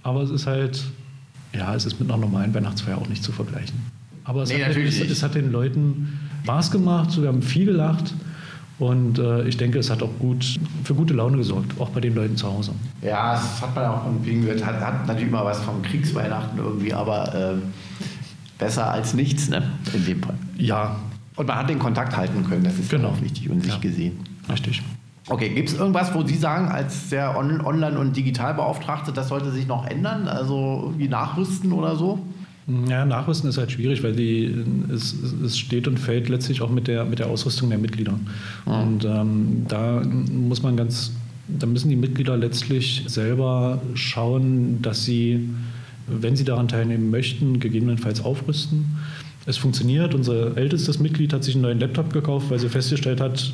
[0.03, 0.84] Aber es ist halt,
[1.53, 3.76] ja, es ist mit einer normalen Weihnachtsfeier auch nicht zu vergleichen.
[4.24, 8.14] Aber es, nee, hat, es, es hat den Leuten Spaß gemacht, wir haben viel gelacht.
[8.78, 12.14] Und äh, ich denke, es hat auch gut für gute Laune gesorgt, auch bei den
[12.14, 12.74] Leuten zu Hause.
[13.02, 14.66] Ja, das hat man auch von vielen gehört.
[14.66, 17.56] Hat, hat natürlich immer was vom Kriegsweihnachten irgendwie, aber äh,
[18.58, 19.64] besser als nichts, ne?
[19.94, 20.36] In dem Fall.
[20.58, 20.98] Ja.
[21.38, 23.10] Und man hat den Kontakt halten können, das ist genau.
[23.10, 23.80] auch wichtig und sich ja.
[23.80, 24.20] gesehen.
[24.50, 24.82] Richtig.
[25.28, 29.68] Okay, gibt es irgendwas, wo Sie sagen, als der Online- und Digitalbeauftragte, das sollte sich
[29.68, 30.28] noch ändern?
[30.28, 32.20] Also irgendwie nachrüsten oder so?
[32.89, 34.51] Ja, Nachrüsten ist halt schwierig, weil die,
[34.91, 38.20] es, es steht und fällt letztlich auch mit der, mit der Ausrüstung der Mitglieder.
[38.66, 38.72] Mhm.
[38.72, 41.11] Und ähm, da muss man ganz,
[41.47, 45.47] da müssen die Mitglieder letztlich selber schauen, dass sie,
[46.07, 48.97] wenn sie daran teilnehmen möchten, gegebenenfalls aufrüsten.
[49.45, 50.16] Es funktioniert.
[50.16, 53.53] Unser ältestes Mitglied hat sich einen neuen Laptop gekauft, weil sie festgestellt hat,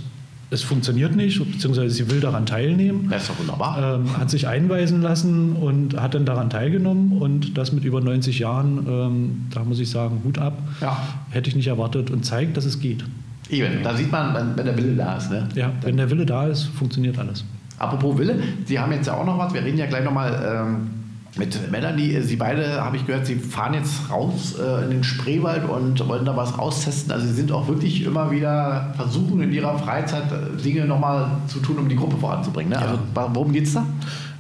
[0.51, 3.07] es funktioniert nicht, beziehungsweise sie will daran teilnehmen.
[3.09, 3.95] Das ist doch wunderbar.
[3.95, 8.39] Ähm, hat sich einweisen lassen und hat dann daran teilgenommen und das mit über 90
[8.39, 11.01] Jahren, ähm, da muss ich sagen, Hut ab, ja.
[11.29, 13.05] hätte ich nicht erwartet und zeigt, dass es geht.
[13.49, 15.31] Eben, da sieht man, wenn der Wille da ist.
[15.31, 15.47] Ne?
[15.55, 17.45] Ja, wenn der Wille da ist, funktioniert alles.
[17.79, 18.35] Apropos Wille,
[18.65, 20.89] Sie haben jetzt ja auch noch was, wir reden ja gleich nochmal ähm,
[21.37, 22.21] mit Melanie.
[22.21, 26.25] Sie beide, habe ich gehört, Sie fahren jetzt raus äh, in den Spreewald und wollen
[26.25, 27.11] da was austesten.
[27.11, 31.59] Also Sie sind auch wirklich immer wieder versuchen, in Ihrer Freizeit äh, Dinge nochmal zu
[31.59, 32.71] tun, um die Gruppe voranzubringen.
[32.71, 32.75] Ne?
[32.75, 32.81] Ja.
[32.81, 32.99] Also
[33.33, 33.85] worum geht es da?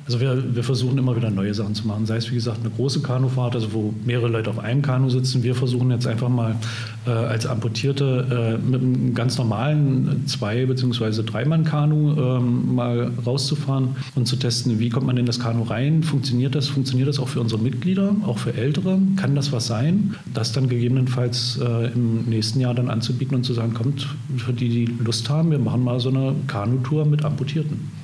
[0.05, 2.05] Also wir, wir versuchen immer wieder neue Sachen zu machen.
[2.05, 5.43] Sei es wie gesagt eine große Kanufahrt, also wo mehrere Leute auf einem Kanu sitzen.
[5.43, 6.55] Wir versuchen jetzt einfach mal
[7.05, 11.23] äh, als Amputierte äh, mit einem ganz normalen Zwei- bzw.
[11.23, 16.03] Dreimann-Kanu ähm, mal rauszufahren und zu testen, wie kommt man in das Kanu rein?
[16.03, 16.67] Funktioniert das?
[16.67, 18.99] Funktioniert das auch für unsere Mitglieder, auch für Ältere?
[19.17, 20.15] Kann das was sein?
[20.33, 24.69] Das dann gegebenenfalls äh, im nächsten Jahr dann anzubieten und zu sagen, kommt, für die,
[24.69, 28.00] die Lust haben, wir machen mal so eine Kanutour mit Amputierten.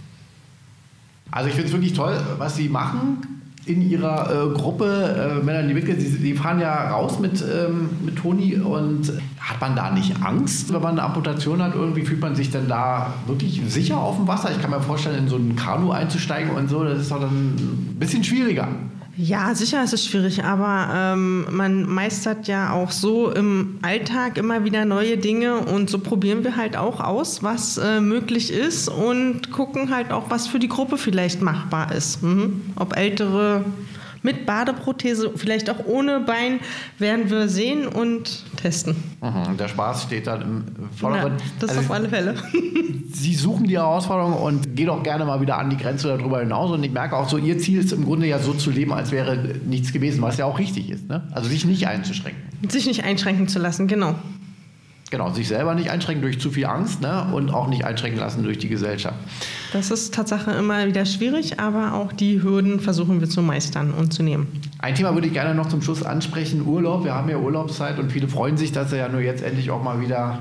[1.31, 5.39] Also ich finde es wirklich toll, was Sie machen in Ihrer äh, Gruppe.
[5.41, 9.75] Äh, Melanie Wicke, Sie, Sie, fahren ja raus mit, ähm, mit Toni und hat man
[9.75, 11.75] da nicht Angst, wenn man eine Amputation hat?
[11.75, 14.51] Irgendwie fühlt man sich denn da wirklich sicher auf dem Wasser?
[14.51, 17.29] Ich kann mir vorstellen, in so ein Kanu einzusteigen und so, das ist doch dann
[17.29, 18.67] ein bisschen schwieriger.
[19.19, 24.63] Ja, sicher ist es schwierig, aber ähm, man meistert ja auch so im Alltag immer
[24.63, 29.51] wieder neue Dinge und so probieren wir halt auch aus, was äh, möglich ist und
[29.51, 32.21] gucken halt auch, was für die Gruppe vielleicht machbar ist.
[32.21, 32.61] Mhm.
[32.75, 33.65] Ob ältere
[34.27, 36.59] mit Badeprothese, vielleicht auch ohne Bein,
[36.99, 38.97] werden wir sehen und testen.
[39.21, 41.39] Mhm, der Spaß steht dann im Vordergrund.
[41.39, 42.35] Ja, das also, auf alle Fälle.
[43.13, 46.71] Sie suchen die Herausforderung und gehen auch gerne mal wieder an die Grenze darüber hinaus.
[46.71, 49.11] Und ich merke auch so, Ihr Ziel ist im Grunde ja so zu leben, als
[49.11, 51.07] wäre nichts gewesen, was ja auch richtig ist.
[51.07, 51.25] Ne?
[51.31, 52.69] Also sich nicht einzuschränken.
[52.69, 54.15] Sich nicht einschränken zu lassen, genau.
[55.09, 57.27] Genau, sich selber nicht einschränken durch zu viel Angst ne?
[57.31, 59.15] und auch nicht einschränken lassen durch die Gesellschaft.
[59.71, 64.13] Das ist Tatsache immer wieder schwierig, aber auch die Hürden versuchen wir zu meistern und
[64.13, 64.47] zu nehmen.
[64.79, 67.05] Ein Thema würde ich gerne noch zum Schluss ansprechen: Urlaub.
[67.05, 69.81] Wir haben ja Urlaubszeit und viele freuen sich, dass sie ja nur jetzt endlich auch
[69.81, 70.39] mal wieder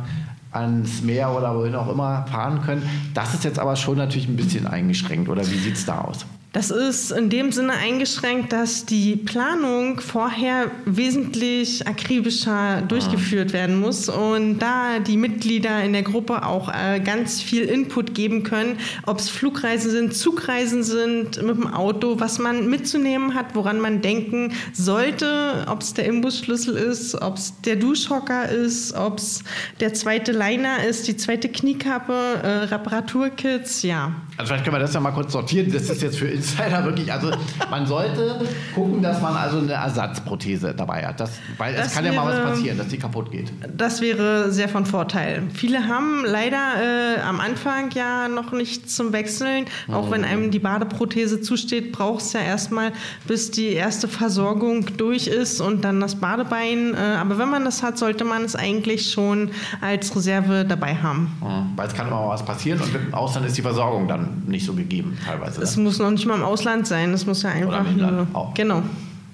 [0.50, 2.88] ans Meer oder wohin auch immer fahren können.
[3.14, 6.26] Das ist jetzt aber schon natürlich ein bisschen eingeschränkt, oder wie sieht es da aus?
[6.56, 14.08] Das ist in dem Sinne eingeschränkt, dass die Planung vorher wesentlich akribischer durchgeführt werden muss
[14.08, 19.18] und da die Mitglieder in der Gruppe auch äh, ganz viel Input geben können, ob
[19.18, 24.54] es Flugreisen sind, Zugreisen sind, mit dem Auto, was man mitzunehmen hat, woran man denken
[24.72, 29.44] sollte, ob es der Imbusschlüssel ist, ob es der Duschhocker ist, ob es
[29.80, 34.12] der zweite Liner ist, die zweite Kniekappe, äh, Reparaturkits, ja.
[34.38, 35.70] Also vielleicht können wir das ja mal kurz sortieren.
[35.70, 37.30] Das ist jetzt für Insider wirklich, also
[37.70, 38.40] man sollte
[38.74, 41.20] gucken, dass man also eine Ersatzprothese dabei hat.
[41.20, 43.52] Das, weil das es kann wäre, ja mal was passieren, dass die kaputt geht.
[43.76, 45.42] Das wäre sehr von Vorteil.
[45.52, 49.66] Viele haben leider äh, am Anfang ja noch nichts zum Wechseln.
[49.92, 50.10] Auch mhm.
[50.12, 52.92] wenn einem die Badeprothese zusteht, braucht es ja erstmal,
[53.26, 56.94] bis die erste Versorgung durch ist und dann das Badebein.
[56.94, 61.36] Äh, aber wenn man das hat, sollte man es eigentlich schon als Reserve dabei haben.
[61.40, 61.76] Mhm.
[61.76, 64.64] Weil es kann immer mal was passieren und im Ausland ist die Versorgung dann nicht
[64.64, 65.62] so gegeben teilweise.
[65.62, 65.84] Es ne?
[65.84, 67.12] muss noch nicht mal im Ausland sein.
[67.12, 68.26] Es muss ja einfach Oder im nur.
[68.32, 68.54] Auch.
[68.54, 68.82] Genau.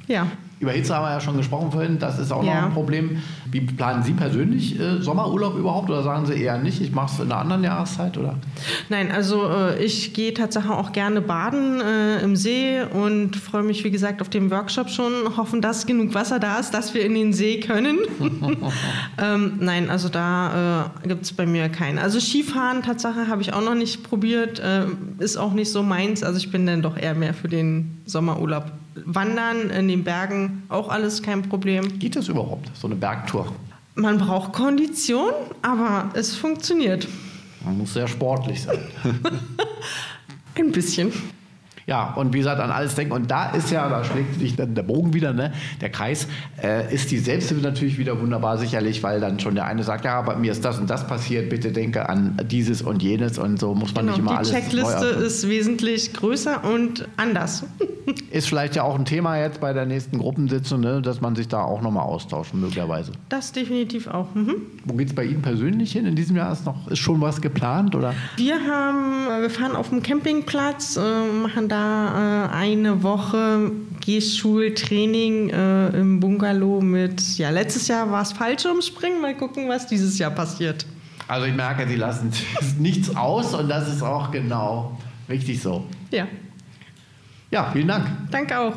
[0.06, 0.26] Ja.
[0.62, 2.54] Über Hitze haben wir ja schon gesprochen vorhin, das ist auch ja.
[2.54, 3.20] noch ein Problem.
[3.50, 7.18] Wie planen Sie persönlich äh, Sommerurlaub überhaupt oder sagen Sie eher nicht, ich mache es
[7.18, 8.16] in einer anderen Jahreszeit?
[8.16, 8.36] Oder?
[8.88, 13.82] Nein, also äh, ich gehe tatsächlich auch gerne baden äh, im See und freue mich,
[13.82, 17.14] wie gesagt, auf den Workshop schon, hoffen, dass genug Wasser da ist, dass wir in
[17.14, 17.98] den See können.
[19.20, 21.98] ähm, nein, also da äh, gibt es bei mir keinen.
[21.98, 24.84] Also Skifahren, Tatsache, habe ich auch noch nicht probiert, äh,
[25.18, 26.22] ist auch nicht so meins.
[26.22, 28.70] Also ich bin dann doch eher mehr für den Sommerurlaub.
[29.06, 31.98] Wandern in den Bergen, auch alles kein Problem.
[31.98, 33.52] Geht das überhaupt, so eine Bergtour?
[33.94, 35.32] Man braucht Kondition,
[35.62, 37.08] aber es funktioniert.
[37.64, 38.78] Man muss sehr sportlich sein.
[40.54, 41.12] Ein bisschen.
[41.86, 43.12] Ja, und wie gesagt, an alles denken.
[43.12, 45.52] Und da ist ja, da schlägt sich dann der Bogen wieder, ne?
[45.80, 46.28] der Kreis,
[46.62, 50.20] äh, ist die Selbsthilfe natürlich wieder wunderbar, sicherlich, weil dann schon der eine sagt, ja,
[50.22, 53.74] bei mir ist das und das passiert, bitte denke an dieses und jenes und so
[53.74, 54.48] muss man genau, nicht immer die alles.
[54.50, 57.64] Die Checkliste ist wesentlich größer und anders.
[58.30, 61.02] ist vielleicht ja auch ein Thema jetzt bei der nächsten Gruppensitzung, ne?
[61.02, 63.12] dass man sich da auch nochmal austauscht, möglicherweise.
[63.28, 64.34] Das definitiv auch.
[64.34, 64.54] Mhm.
[64.84, 66.06] Wo geht es bei Ihnen persönlich hin?
[66.06, 67.94] In diesem Jahr ist noch ist schon was geplant?
[67.94, 68.14] Oder?
[68.36, 71.00] Wir haben, wir fahren auf dem Campingplatz, äh,
[71.42, 73.72] machen da äh, eine Woche
[74.04, 79.22] Gehschultraining äh, im Bungalow mit, ja, letztes Jahr war es Fallschirmspringen.
[79.22, 80.84] Mal gucken, was dieses Jahr passiert.
[81.28, 82.30] Also ich merke, Sie lassen
[82.78, 84.98] nichts aus und das ist auch genau
[85.28, 85.86] richtig so.
[86.10, 86.28] Ja.
[87.50, 88.06] Ja, vielen Dank.
[88.30, 88.74] Danke auch.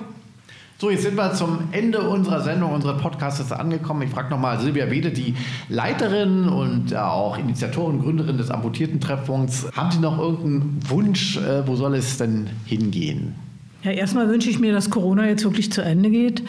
[0.78, 4.02] So, jetzt sind wir zum Ende unserer Sendung, unseres Podcasts angekommen.
[4.02, 5.34] Ich frage nochmal Silvia Wede, die
[5.70, 9.68] Leiterin und auch Initiatorin, Gründerin des Amputierten-Treffpunkts.
[9.74, 11.38] Haben Sie noch irgendeinen Wunsch?
[11.38, 13.36] Äh, wo soll es denn hingehen?
[13.84, 16.44] Ja, erstmal wünsche ich mir, dass Corona jetzt wirklich zu Ende geht,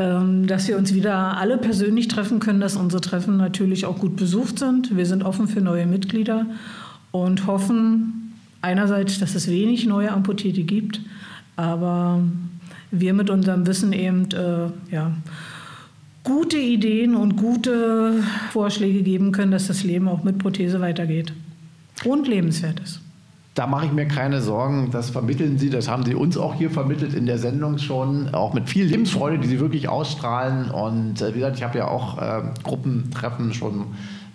[0.00, 4.16] ähm, dass wir uns wieder alle persönlich treffen können, dass unsere Treffen natürlich auch gut
[4.16, 4.96] besucht sind.
[4.96, 6.46] Wir sind offen für neue Mitglieder
[7.12, 11.00] und hoffen einerseits, dass es wenig neue Amputierte gibt,
[11.54, 12.22] aber
[12.90, 15.12] wir mit unserem Wissen eben äh, ja,
[16.24, 18.22] gute Ideen und gute
[18.52, 21.32] Vorschläge geben können, dass das Leben auch mit Prothese weitergeht
[22.04, 23.00] und lebenswert ist.
[23.54, 24.90] Da mache ich mir keine Sorgen.
[24.92, 28.54] Das vermitteln Sie, das haben Sie uns auch hier vermittelt in der Sendung schon, auch
[28.54, 30.70] mit viel Lebensfreude, die Sie wirklich ausstrahlen.
[30.70, 33.86] Und äh, wie gesagt, ich habe ja auch äh, Gruppentreffen schon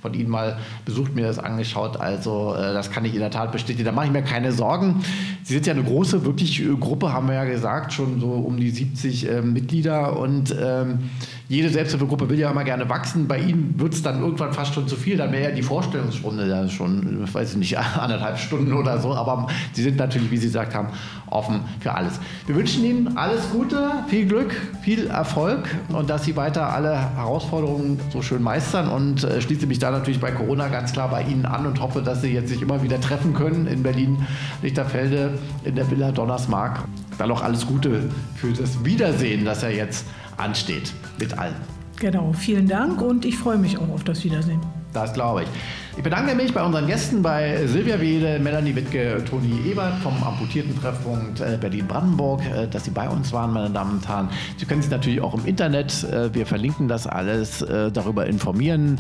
[0.04, 2.00] von Ihnen mal besucht, mir das angeschaut.
[2.00, 3.86] Also äh, das kann ich in der Tat bestätigen.
[3.86, 5.02] Da mache ich mir keine Sorgen.
[5.44, 8.58] Sie sind ja eine große, wirklich äh, Gruppe, haben wir ja gesagt, schon so um
[8.58, 10.20] die 70 äh, Mitglieder.
[10.20, 11.10] Und ähm,
[11.50, 13.28] jede Selbsthilfegruppe will ja immer gerne wachsen.
[13.28, 15.18] Bei Ihnen wird es dann irgendwann fast schon zu viel.
[15.18, 19.14] Dann wäre ja die Vorstellungsrunde ja schon, ich weiß nicht, anderthalb Stunden oder so.
[19.14, 20.90] Aber Sie sind natürlich, wie Sie gesagt haben,
[21.30, 22.20] offen für alles.
[22.46, 28.00] Wir wünschen Ihnen alles Gute, viel Glück, viel Erfolg und dass Sie weiter alle Herausforderungen
[28.12, 31.46] so schön meistern und äh, schließe mich da natürlich bei Corona ganz klar bei Ihnen
[31.46, 35.90] an und hoffe, dass Sie jetzt sich immer wieder treffen können in Berlin-Lichterfelde in der
[35.90, 36.84] Villa Donnersmark.
[37.18, 40.06] Dann noch alles Gute für das Wiedersehen, das ja jetzt
[40.38, 41.56] ansteht mit allen.
[42.00, 44.62] Genau, vielen Dank und ich freue mich auch auf das Wiedersehen.
[44.94, 45.50] Das glaube ich.
[45.98, 51.40] Ich bedanke mich bei unseren Gästen, bei Silvia Wehle, Melanie Wittke, Toni Ebert vom Amputierten-Treffpunkt
[51.42, 54.30] äh, Berlin-Brandenburg, äh, dass Sie bei uns waren, meine Damen und Herren.
[54.58, 59.00] Sie können sich natürlich auch im Internet, äh, wir verlinken das alles, darüber informieren,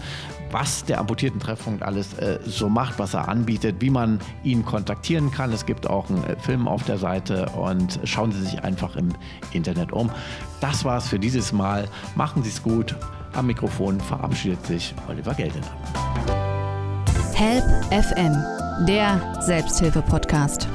[0.53, 2.11] was der Amputierten-Treffpunkt alles
[2.45, 5.51] so macht, was er anbietet, wie man ihn kontaktieren kann.
[5.51, 9.09] Es gibt auch einen Film auf der Seite und schauen Sie sich einfach im
[9.51, 10.09] Internet um.
[10.61, 11.89] Das war's für dieses Mal.
[12.15, 12.95] Machen Sie es gut.
[13.33, 15.65] Am Mikrofon verabschiedet sich Oliver Geldener.
[17.33, 20.67] Help FM, der Selbsthilfe-Podcast.